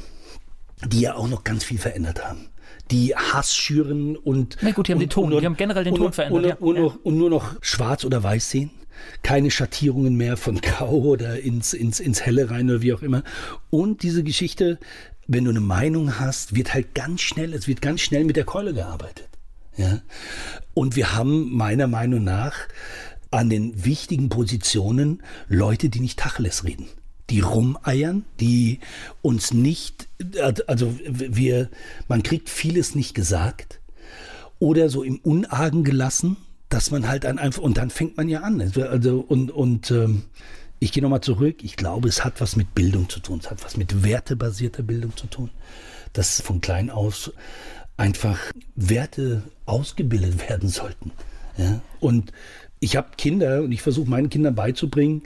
[0.87, 2.52] die ja auch noch ganz viel verändert haben
[2.91, 4.57] die Hass schüren und.
[4.61, 6.61] Na gut, die haben und, den Ton, und, die haben generell den und, Ton verändert.
[6.61, 6.85] Und, ja.
[7.03, 8.71] und, nur noch schwarz oder weiß sehen.
[9.23, 13.25] Keine Schattierungen mehr von Grau oder ins, ins, ins Helle rein oder wie auch immer.
[13.71, 14.79] Und diese Geschichte,
[15.27, 18.45] wenn du eine Meinung hast, wird halt ganz schnell, es wird ganz schnell mit der
[18.45, 19.29] Keule gearbeitet.
[19.77, 20.03] Ja.
[20.75, 22.69] Und wir haben meiner Meinung nach
[23.31, 26.87] an den wichtigen Positionen Leute, die nicht Tacheles reden
[27.33, 28.79] die rumeiern, die
[29.23, 30.07] uns nicht,
[30.67, 31.71] also wir,
[32.07, 33.81] man kriegt vieles nicht gesagt
[34.59, 36.37] oder so im Unargen gelassen,
[36.69, 38.61] dass man halt einfach, und dann fängt man ja an.
[38.61, 40.25] Also, und, und ähm,
[40.79, 43.65] ich gehe nochmal zurück, ich glaube, es hat was mit Bildung zu tun, es hat
[43.65, 45.51] was mit wertebasierter Bildung zu tun,
[46.13, 47.33] dass von klein aus
[47.97, 48.39] einfach
[48.75, 51.13] Werte ausgebildet werden sollten.
[51.57, 51.81] Ja?
[52.01, 52.33] Und
[52.83, 55.23] ich habe Kinder und ich versuche meinen Kindern beizubringen,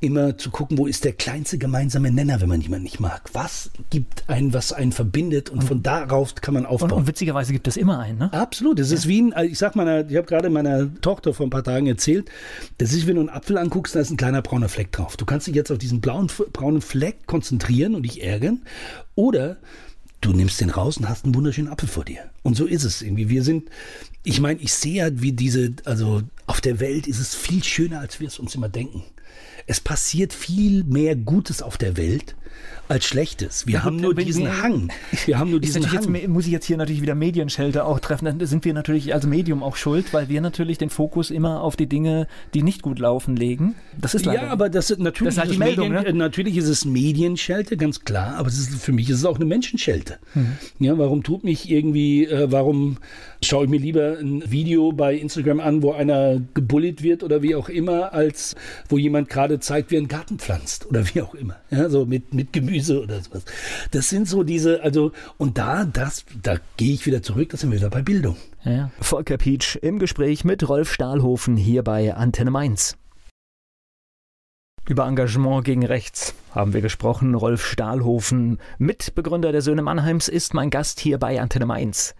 [0.00, 3.28] immer zu gucken, wo ist der kleinste gemeinsame Nenner, wenn man jemanden nicht mag.
[3.34, 6.92] Was gibt einen, was einen verbindet und, und von darauf kann man aufbauen.
[6.92, 8.32] Und, und, witzigerweise gibt es immer einen, ne?
[8.32, 8.78] Absolut.
[8.78, 8.96] Das ja.
[8.96, 11.86] ist wie ein, ich sag meiner, ich habe gerade meiner Tochter vor ein paar Tagen
[11.86, 12.30] erzählt,
[12.78, 15.18] das ist, wenn du einen Apfel anguckst, da ist ein kleiner brauner Fleck drauf.
[15.18, 18.62] Du kannst dich jetzt auf diesen blauen, braunen Fleck konzentrieren und dich ärgern.
[19.14, 19.58] Oder
[20.22, 22.30] du nimmst den raus und hast einen wunderschönen Apfel vor dir.
[22.42, 23.28] Und so ist es irgendwie.
[23.28, 23.68] Wir sind,
[24.22, 28.00] ich meine, ich sehe ja, wie diese, also auf der Welt ist es viel schöner,
[28.00, 29.02] als wir es uns immer denken.
[29.66, 32.36] Es passiert viel mehr Gutes auf der Welt
[32.88, 33.66] als Schlechtes.
[33.66, 34.92] Wir ja, haben nur diesen wir, Hang.
[35.24, 36.14] Wir haben nur diesen Hang.
[36.14, 38.26] Jetzt, muss ich jetzt hier natürlich wieder Medienschelte auch treffen.
[38.26, 41.76] Dann sind wir natürlich als Medium auch schuld, weil wir natürlich den Fokus immer auf
[41.76, 43.74] die Dinge, die nicht gut laufen, legen.
[43.98, 44.44] Das ist leider.
[44.44, 46.24] Ja, aber das, natürlich, das ist halt die Meldung, Medien, ne?
[46.24, 48.36] natürlich ist es Medienschelte, ganz klar.
[48.36, 50.18] Aber ist, für mich ist es auch eine Menschenschelte.
[50.34, 50.52] Hm.
[50.78, 52.98] Ja, warum tut mich irgendwie, äh, warum
[53.42, 57.54] schaue ich mir lieber ein Video bei Instagram an, wo einer gebullet wird oder wie
[57.54, 58.56] auch immer, als
[58.88, 61.56] wo jemand gerade zeigt, wie er einen Garten pflanzt oder wie auch immer.
[61.70, 63.44] Ja, so mit, mit Gemüse oder sowas.
[63.90, 67.70] Das sind so diese, also, und da, das, da gehe ich wieder zurück, da sind
[67.70, 68.36] wir wieder bei Bildung.
[68.64, 68.90] Ja.
[69.00, 72.96] Volker Pietsch im Gespräch mit Rolf Stahlhofen hier bei Antenne Mainz.
[74.86, 77.34] Über Engagement gegen rechts haben wir gesprochen.
[77.34, 82.14] Rolf Stahlhofen, Mitbegründer der Söhne Mannheims, ist mein Gast hier bei Antenne Mainz.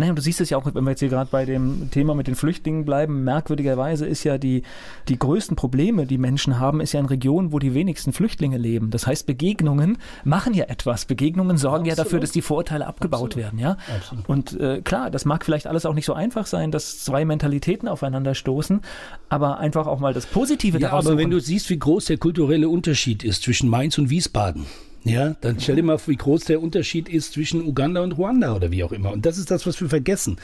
[0.00, 2.14] Naja, und du siehst es ja auch, wenn wir jetzt hier gerade bei dem Thema
[2.14, 4.62] mit den Flüchtlingen bleiben, merkwürdigerweise ist ja die,
[5.08, 8.90] die größten Probleme, die Menschen haben, ist ja in Regionen, wo die wenigsten Flüchtlinge leben.
[8.90, 11.04] Das heißt, Begegnungen machen ja etwas.
[11.04, 11.98] Begegnungen sorgen Absolut.
[11.98, 13.36] ja dafür, dass die Vorurteile abgebaut Absolut.
[13.36, 13.76] werden, ja.
[13.94, 14.26] Absolut.
[14.26, 17.86] Und äh, klar, das mag vielleicht alles auch nicht so einfach sein, dass zwei Mentalitäten
[17.86, 18.80] aufeinander stoßen,
[19.28, 21.04] aber einfach auch mal das Positive ja, daraus.
[21.04, 21.24] Aber suchen.
[21.24, 24.64] wenn du siehst, wie groß der kulturelle Unterschied ist zwischen Mainz und Wiesbaden,
[25.04, 28.70] ja, dann stell dir mal, wie groß der Unterschied ist zwischen Uganda und Ruanda oder
[28.70, 29.12] wie auch immer.
[29.12, 30.36] Und das ist das, was wir vergessen.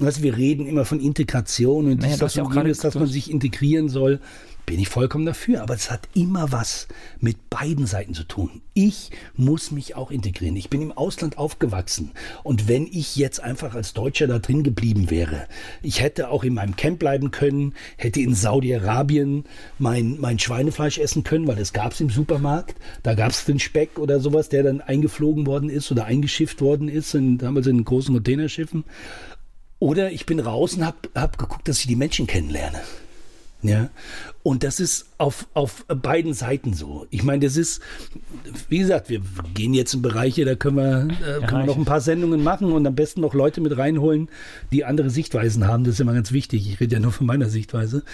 [0.00, 3.30] Also wir reden immer von Integration und naja, das, das, ja jenes, dass man sich
[3.30, 4.20] integrieren soll
[4.68, 5.62] bin ich vollkommen dafür.
[5.62, 6.88] Aber es hat immer was
[7.20, 8.60] mit beiden Seiten zu tun.
[8.74, 10.56] Ich muss mich auch integrieren.
[10.56, 12.10] Ich bin im Ausland aufgewachsen.
[12.44, 15.46] Und wenn ich jetzt einfach als Deutscher da drin geblieben wäre,
[15.80, 19.44] ich hätte auch in meinem Camp bleiben können, hätte in Saudi-Arabien
[19.78, 22.76] mein, mein Schweinefleisch essen können, weil das gab es im Supermarkt.
[23.02, 26.88] Da gab es den Speck oder sowas, der dann eingeflogen worden ist oder eingeschifft worden
[26.90, 28.84] ist, in, damals in großen Containerschiffen.
[29.78, 32.82] Oder ich bin raus und habe hab geguckt, dass ich die Menschen kennenlerne.
[33.60, 33.90] Ja.
[34.44, 37.06] Und das ist auf, auf beiden Seiten so.
[37.10, 37.82] Ich meine, das ist,
[38.68, 39.20] wie gesagt, wir
[39.52, 42.70] gehen jetzt in Bereiche, da können wir, äh, können wir noch ein paar Sendungen machen
[42.72, 44.28] und am besten noch Leute mit reinholen,
[44.70, 45.82] die andere Sichtweisen haben.
[45.82, 46.70] Das ist immer ganz wichtig.
[46.70, 48.04] Ich rede ja nur von meiner Sichtweise.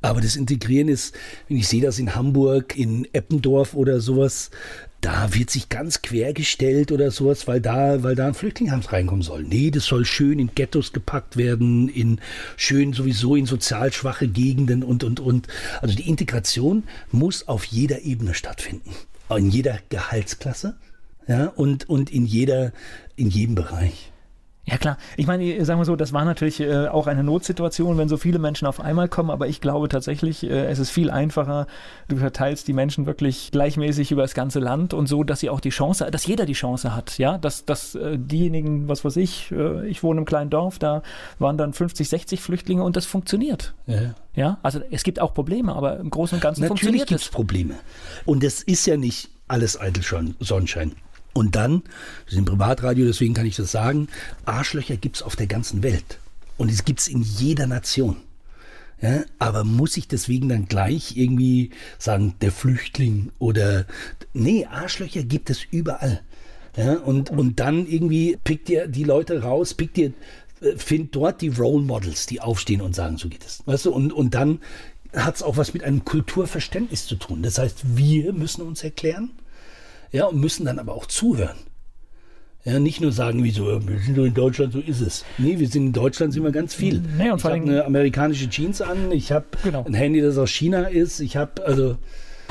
[0.00, 1.14] Aber das Integrieren ist,
[1.48, 4.50] ich sehe das in Hamburg, in Eppendorf oder sowas,
[5.00, 9.44] da wird sich ganz quergestellt oder sowas, weil da, weil da ein Flüchtlingsheim reinkommen soll.
[9.44, 12.20] Nee, das soll schön in Ghettos gepackt werden, in
[12.56, 15.46] schön sowieso in sozial schwache Gegenden und, und, und.
[15.80, 18.90] Also die Integration muss auf jeder Ebene stattfinden.
[19.30, 20.76] In jeder Gehaltsklasse,
[21.28, 22.72] ja, und, und in jeder,
[23.14, 24.07] in jedem Bereich.
[24.68, 28.08] Ja klar, ich meine, sagen wir so, das war natürlich äh, auch eine Notsituation, wenn
[28.08, 31.66] so viele Menschen auf einmal kommen, aber ich glaube tatsächlich, äh, es ist viel einfacher,
[32.08, 35.60] du verteilst die Menschen wirklich gleichmäßig über das ganze Land und so, dass sie auch
[35.60, 39.50] die Chance, dass jeder die Chance hat, ja, dass, dass äh, diejenigen, was weiß ich,
[39.52, 41.02] äh, ich wohne im kleinen Dorf, da
[41.38, 43.74] waren dann 50, 60 Flüchtlinge und das funktioniert.
[43.86, 44.14] Ja.
[44.34, 47.10] ja, also es gibt auch Probleme, aber im Großen und Ganzen Natürlich funktioniert es.
[47.10, 47.74] Natürlich gibt es Probleme
[48.26, 50.02] und es ist ja nicht alles eitel
[50.40, 50.92] Sonnenschein.
[51.38, 51.82] Und dann,
[52.26, 54.08] wir sind Privatradio, deswegen kann ich das sagen,
[54.44, 56.18] Arschlöcher gibt es auf der ganzen Welt.
[56.56, 58.16] Und es gibt es in jeder Nation.
[59.00, 63.86] Ja, aber muss ich deswegen dann gleich irgendwie sagen, der Flüchtling oder
[64.32, 66.20] nee, Arschlöcher gibt es überall.
[66.76, 70.12] Ja, und, und dann irgendwie pickt ihr die Leute raus, pickt ihr,
[70.60, 73.62] äh, findet dort die Role Models, die aufstehen und sagen, so geht es.
[73.66, 74.60] Weißt du, und, und dann
[75.12, 77.42] hat es auch was mit einem Kulturverständnis zu tun.
[77.42, 79.30] Das heißt, wir müssen uns erklären,
[80.12, 81.56] ja, und müssen dann aber auch zuhören.
[82.64, 85.24] Ja, nicht nur sagen, wie so, wir sind nur in Deutschland, so ist es.
[85.38, 87.00] Nee, wir sind in Deutschland, sind wir ganz viel.
[87.16, 89.84] Nee, und ich habe eine amerikanische Jeans an, ich habe Genau.
[89.84, 91.96] ein Handy, das aus China ist, ich habe, also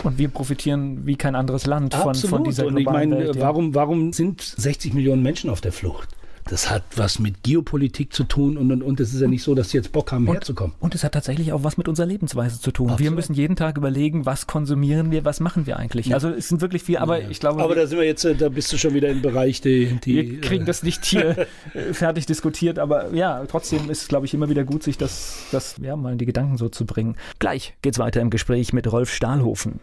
[0.03, 2.29] Und wir profitieren wie kein anderes Land von, absolut.
[2.35, 3.35] von dieser und ich globalen meine, Welt.
[3.35, 3.41] ja.
[3.41, 6.09] warum, warum sind 60 Millionen Menschen auf der Flucht?
[6.49, 9.55] Das hat was mit Geopolitik zu tun und, und, und es ist ja nicht so,
[9.55, 10.75] dass sie jetzt Bock haben, herzukommen.
[10.79, 12.87] Und es hat tatsächlich auch was mit unserer Lebensweise zu tun.
[12.87, 13.15] Wir Absolut.
[13.15, 16.13] müssen jeden Tag überlegen, was konsumieren wir, was machen wir eigentlich.
[16.13, 18.35] Also es sind wirklich viel, aber ich glaube, Aber wir, da sind wir jetzt, äh,
[18.35, 21.93] da bist du schon wieder im Bereich, die, die wir kriegen das nicht hier äh,
[21.93, 22.79] fertig diskutiert.
[22.79, 26.13] Aber ja, trotzdem ist es, glaube ich, immer wieder gut, sich das, das ja, mal
[26.13, 27.15] in die Gedanken so zu bringen.
[27.39, 29.79] Gleich geht's weiter im Gespräch mit Rolf Stahlhofen.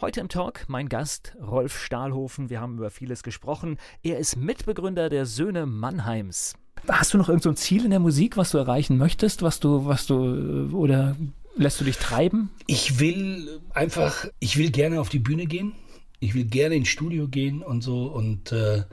[0.00, 2.50] Heute im Talk mein Gast Rolf Stahlhofen.
[2.50, 3.78] Wir haben über vieles gesprochen.
[4.04, 6.54] Er ist Mitbegründer der Söhne Mannheims.
[6.86, 9.58] Hast du noch irgendein so ein Ziel in der Musik, was du erreichen möchtest, was
[9.58, 11.16] du, was du, äh, oder
[11.56, 12.50] lässt du dich treiben?
[12.68, 15.72] Ich will einfach, ich will gerne auf die Bühne gehen.
[16.20, 18.04] Ich will gerne ins Studio gehen und so.
[18.04, 18.84] Und äh,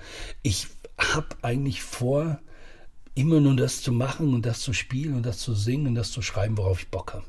[0.42, 2.40] ich habe eigentlich vor,
[3.14, 6.10] immer nur das zu machen und das zu spielen und das zu singen und das
[6.10, 7.26] zu schreiben, worauf ich Bock habe.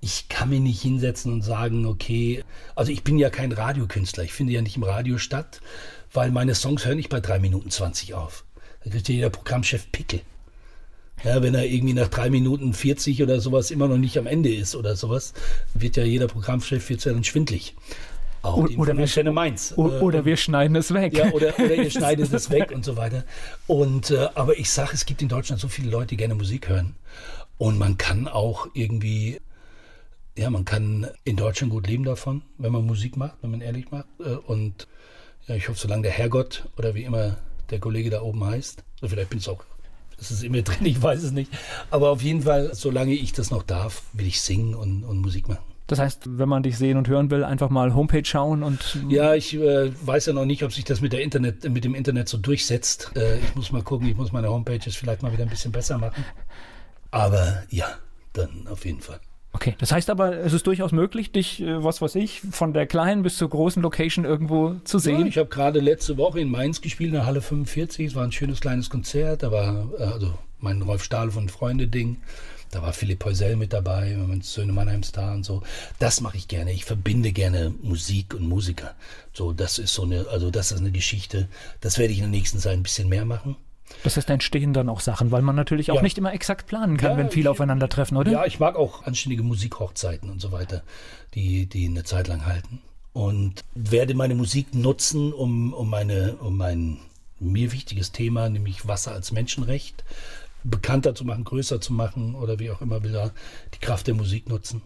[0.00, 2.44] Ich kann mich nicht hinsetzen und sagen, okay,
[2.74, 5.60] also ich bin ja kein Radiokünstler, ich finde ja nicht im Radio statt,
[6.12, 8.44] weil meine Songs hören nicht bei 3 Minuten 20 auf.
[8.84, 10.20] Da kriegt ja jeder Programmchef Pickel.
[11.24, 14.54] Ja, wenn er irgendwie nach drei Minuten 40 oder sowas immer noch nicht am Ende
[14.54, 15.32] ist oder sowas,
[15.72, 17.74] wird ja jeder Programmchef jetzt ja dann schwindlig.
[18.42, 19.72] Auch oder wir- Antenne Mainz.
[19.76, 21.16] O Äh, oder wir schneiden es weg.
[21.16, 23.24] ja, oder, oder ihr schneidet es weg und so weiter.
[23.66, 26.68] Und äh, aber ich sage, es gibt in Deutschland so viele Leute, die gerne Musik
[26.68, 26.94] hören.
[27.58, 29.40] Und man kann auch irgendwie,
[30.36, 33.90] ja, man kann in Deutschland gut leben davon, wenn man Musik macht, wenn man ehrlich
[33.90, 34.06] macht.
[34.20, 34.86] Äh, Und
[35.46, 37.36] ja, ich hoffe, solange der Herrgott oder wie immer
[37.70, 39.64] der Kollege da oben heißt, oder vielleicht bin es auch,
[40.18, 41.50] das ist immer drin, ich weiß es nicht.
[41.90, 45.48] Aber auf jeden Fall, solange ich das noch darf, will ich singen und, und Musik
[45.48, 45.64] machen.
[45.88, 49.34] Das heißt, wenn man dich sehen und hören will, einfach mal Homepage schauen und Ja,
[49.36, 52.28] ich äh, weiß ja noch nicht, ob sich das mit, der Internet, mit dem Internet
[52.28, 53.12] so durchsetzt.
[53.14, 55.96] Äh, ich muss mal gucken, ich muss meine Homepages vielleicht mal wieder ein bisschen besser
[55.98, 56.24] machen.
[57.12, 57.86] Aber ja,
[58.32, 59.20] dann auf jeden Fall.
[59.56, 62.86] Okay, das heißt aber, es ist durchaus möglich, dich, äh, was weiß ich, von der
[62.86, 65.26] kleinen bis zur großen Location irgendwo zu Ja, sehen.
[65.26, 68.08] ich habe gerade letzte Woche in Mainz gespielt, in der Halle 45.
[68.08, 69.42] Es war ein schönes kleines Konzert.
[69.42, 72.18] Da war äh, also mein Rolf Stahl von Freunde-Ding.
[72.70, 75.62] Da war Philipp Heusel mit dabei, mein Söhne Mannheim Star und so.
[76.00, 76.72] Das mache ich gerne.
[76.72, 78.94] Ich verbinde gerne Musik und Musiker.
[79.32, 81.48] So, das ist so eine, also das ist eine Geschichte.
[81.80, 83.56] Das werde ich in der nächsten Zeit ein bisschen mehr machen.
[84.02, 86.02] Das heißt, da entstehen dann auch Sachen, weil man natürlich auch Ja.
[86.02, 88.30] nicht immer exakt planen kann, Ja, wenn viele aufeinandertreffen, oder?
[88.32, 90.82] Ja, ich mag auch anständige Musikhochzeiten und so weiter,
[91.34, 92.80] die, die eine Zeit lang halten.
[93.12, 96.98] Und werde meine Musik nutzen, um, um, meine, um mein
[97.40, 100.04] mir wichtiges Thema, nämlich Wasser als Menschenrecht,
[100.64, 103.30] bekannter zu machen, größer zu machen oder wie auch immer will da
[103.74, 104.82] die Kraft der Musik nutzen.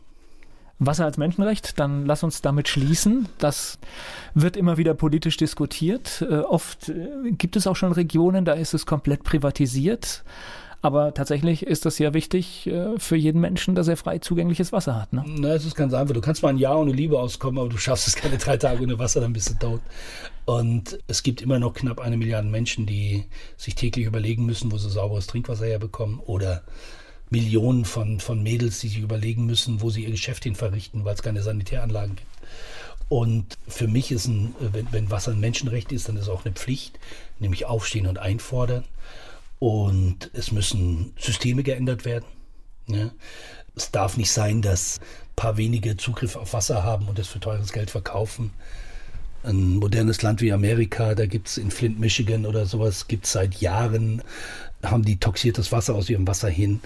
[0.80, 3.28] Wasser als Menschenrecht, dann lass uns damit schließen.
[3.38, 3.78] Das
[4.34, 6.26] wird immer wieder politisch diskutiert.
[6.28, 10.24] Äh, oft äh, gibt es auch schon Regionen, da ist es komplett privatisiert.
[10.82, 14.98] Aber tatsächlich ist das ja wichtig äh, für jeden Menschen, dass er frei zugängliches Wasser
[14.98, 15.12] hat.
[15.12, 15.22] Ne?
[15.26, 16.14] Na, es ist ganz einfach.
[16.14, 18.82] Du kannst mal ein Jahr ohne Liebe auskommen, aber du schaffst es keine drei Tage
[18.82, 19.80] ohne Wasser, dann bist du tot.
[20.46, 23.26] Und es gibt immer noch knapp eine Milliarde Menschen, die
[23.58, 26.18] sich täglich überlegen müssen, wo sie sauberes Trinkwasser herbekommen.
[26.20, 26.62] Oder
[27.30, 31.14] Millionen von, von Mädels, die sich überlegen müssen, wo sie ihr Geschäft hin verrichten, weil
[31.14, 32.28] es keine Sanitäranlagen gibt.
[33.08, 36.44] Und für mich ist ein, wenn, wenn Wasser ein Menschenrecht ist, dann ist es auch
[36.44, 36.98] eine Pflicht,
[37.38, 38.84] nämlich aufstehen und einfordern.
[39.58, 42.24] Und es müssen Systeme geändert werden.
[42.86, 43.10] Ja.
[43.74, 47.40] Es darf nicht sein, dass ein paar wenige Zugriff auf Wasser haben und es für
[47.40, 48.52] teures Geld verkaufen.
[49.42, 53.32] Ein modernes Land wie Amerika, da gibt es in Flint, Michigan oder sowas, gibt es
[53.32, 54.22] seit Jahren,
[54.82, 56.80] haben die toxiertes Wasser aus ihrem Wasser hin.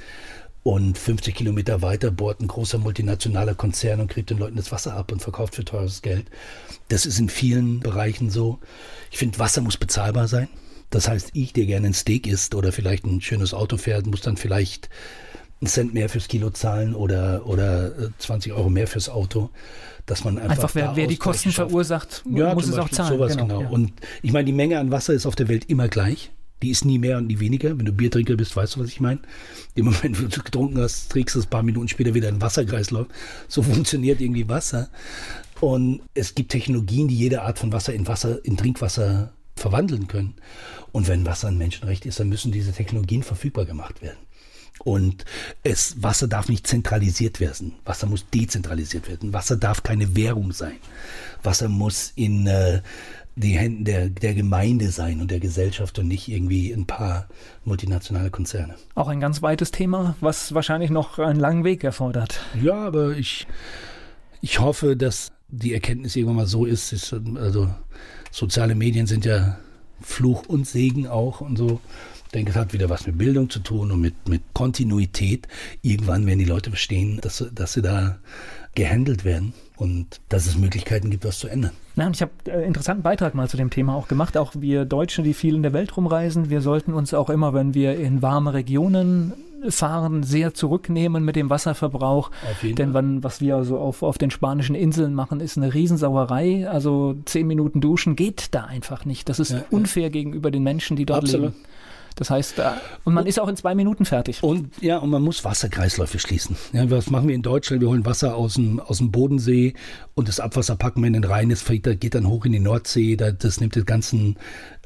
[0.62, 4.94] Und 50 Kilometer weiter bohrt ein großer multinationaler Konzern und kriegt den Leuten das Wasser
[4.96, 6.26] ab und verkauft für teures Geld.
[6.88, 8.60] Das ist in vielen Bereichen so.
[9.10, 10.48] Ich finde, Wasser muss bezahlbar sein.
[10.88, 14.22] Das heißt, ich, der gerne ein Steak isst oder vielleicht ein schönes Auto fährt, muss
[14.22, 14.88] dann vielleicht
[15.60, 19.50] einen Cent mehr fürs Kilo zahlen oder, oder äh, 20 Euro mehr fürs Auto.
[20.06, 21.70] Dass man einfach, Einfach wer, wer die Kosten schafft.
[21.70, 23.18] verursacht, Ja, muss es auch Beispiel zahlen.
[23.18, 23.62] Sowas, genau.
[23.62, 23.68] ja.
[23.68, 23.92] Und
[24.22, 26.30] ich meine, die Menge an Wasser ist auf der Welt immer gleich.
[26.64, 27.76] Die ist nie mehr und nie weniger.
[27.76, 29.20] Wenn du Biertrinker bist, weißt du, was ich meine.
[29.74, 32.40] Im Moment, wo du getrunken hast, trägst du es ein paar Minuten später wieder in
[32.40, 33.06] Wasserkreislauf.
[33.48, 34.88] So funktioniert irgendwie Wasser.
[35.60, 40.36] Und es gibt Technologien, die jede Art von Wasser in Wasser, in Trinkwasser verwandeln können.
[40.90, 44.16] Und wenn Wasser ein Menschenrecht ist, dann müssen diese Technologien verfügbar gemacht werden.
[44.78, 45.26] Und
[45.64, 47.74] es, Wasser darf nicht zentralisiert werden.
[47.84, 49.34] Wasser muss dezentralisiert werden.
[49.34, 50.76] Wasser darf keine Währung sein.
[51.42, 52.80] Wasser muss in äh,
[53.36, 57.28] die Händen der, der Gemeinde sein und der Gesellschaft und nicht irgendwie ein paar
[57.64, 58.76] multinationale Konzerne.
[58.94, 62.40] Auch ein ganz weites Thema, was wahrscheinlich noch einen langen Weg erfordert.
[62.62, 63.46] Ja, aber ich,
[64.40, 67.68] ich hoffe, dass die Erkenntnis irgendwann mal so ist, ist also
[68.30, 69.58] soziale Medien sind ja
[70.00, 71.80] Fluch und Segen auch und so.
[72.26, 75.46] Ich denke, es hat wieder was mit Bildung zu tun und mit, mit Kontinuität.
[75.82, 78.18] Irgendwann werden die Leute verstehen, dass, dass sie da
[78.74, 81.72] gehandelt werden und dass es Möglichkeiten gibt, was zu ändern.
[81.96, 84.36] Na, und ich habe einen äh, interessanten Beitrag mal zu dem Thema auch gemacht.
[84.36, 87.74] Auch wir Deutschen, die viel in der Welt rumreisen, wir sollten uns auch immer, wenn
[87.74, 89.32] wir in warme Regionen
[89.68, 92.30] fahren, sehr zurücknehmen mit dem Wasserverbrauch.
[92.62, 96.68] Denn wann, was wir so auf, auf den spanischen Inseln machen, ist eine Riesensauerei.
[96.68, 99.28] Also zehn Minuten duschen geht da einfach nicht.
[99.28, 100.08] Das ist ja, unfair ja.
[100.10, 101.52] gegenüber den Menschen, die dort Absolut.
[101.52, 101.64] leben.
[102.16, 102.70] Das heißt, äh,
[103.04, 104.42] und man ist auch in zwei Minuten fertig.
[104.42, 106.56] Und ja, und man muss Wasserkreisläufe schließen.
[106.72, 107.82] Ja, was machen wir in Deutschland?
[107.82, 109.74] Wir holen Wasser aus dem, aus dem Bodensee
[110.14, 111.48] und das Abwasser packen wir in den Rhein.
[111.48, 113.16] Das geht dann hoch in die Nordsee.
[113.16, 114.36] Das nimmt die ganzen,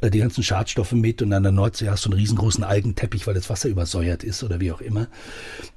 [0.01, 3.35] äh, die ganzen Schadstoffe mit und an der Nordsee hast du einen riesengroßen Algenteppich, weil
[3.35, 5.09] das Wasser übersäuert ist oder wie auch immer.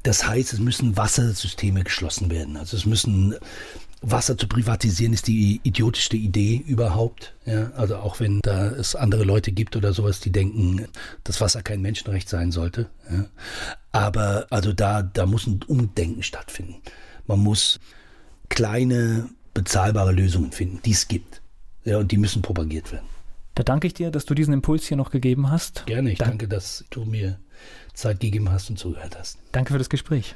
[0.04, 2.56] Das heißt, es müssen Wassersysteme geschlossen werden.
[2.56, 3.36] Also es müssen
[4.02, 7.36] Wasser zu privatisieren ist die idiotischste Idee überhaupt.
[7.46, 10.88] Ja, also auch wenn da es andere Leute gibt oder sowas, die denken,
[11.24, 12.90] dass Wasser kein Menschenrecht sein sollte.
[13.12, 13.26] Ja.
[13.92, 16.82] Aber also da, da muss ein Umdenken stattfinden.
[17.28, 17.80] Man muss
[18.50, 21.42] kleine, bezahlbare Lösungen finden, die es gibt.
[21.84, 23.06] Ja, und die müssen propagiert werden.
[23.56, 25.86] Da danke ich dir, dass du diesen Impuls hier noch gegeben hast.
[25.86, 27.40] Gerne, ich Dank danke, dass du mir
[27.94, 29.38] Zeit gegeben hast und zugehört hast.
[29.52, 30.36] Danke für das Gespräch.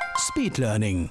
[0.21, 1.09] Speed Learning.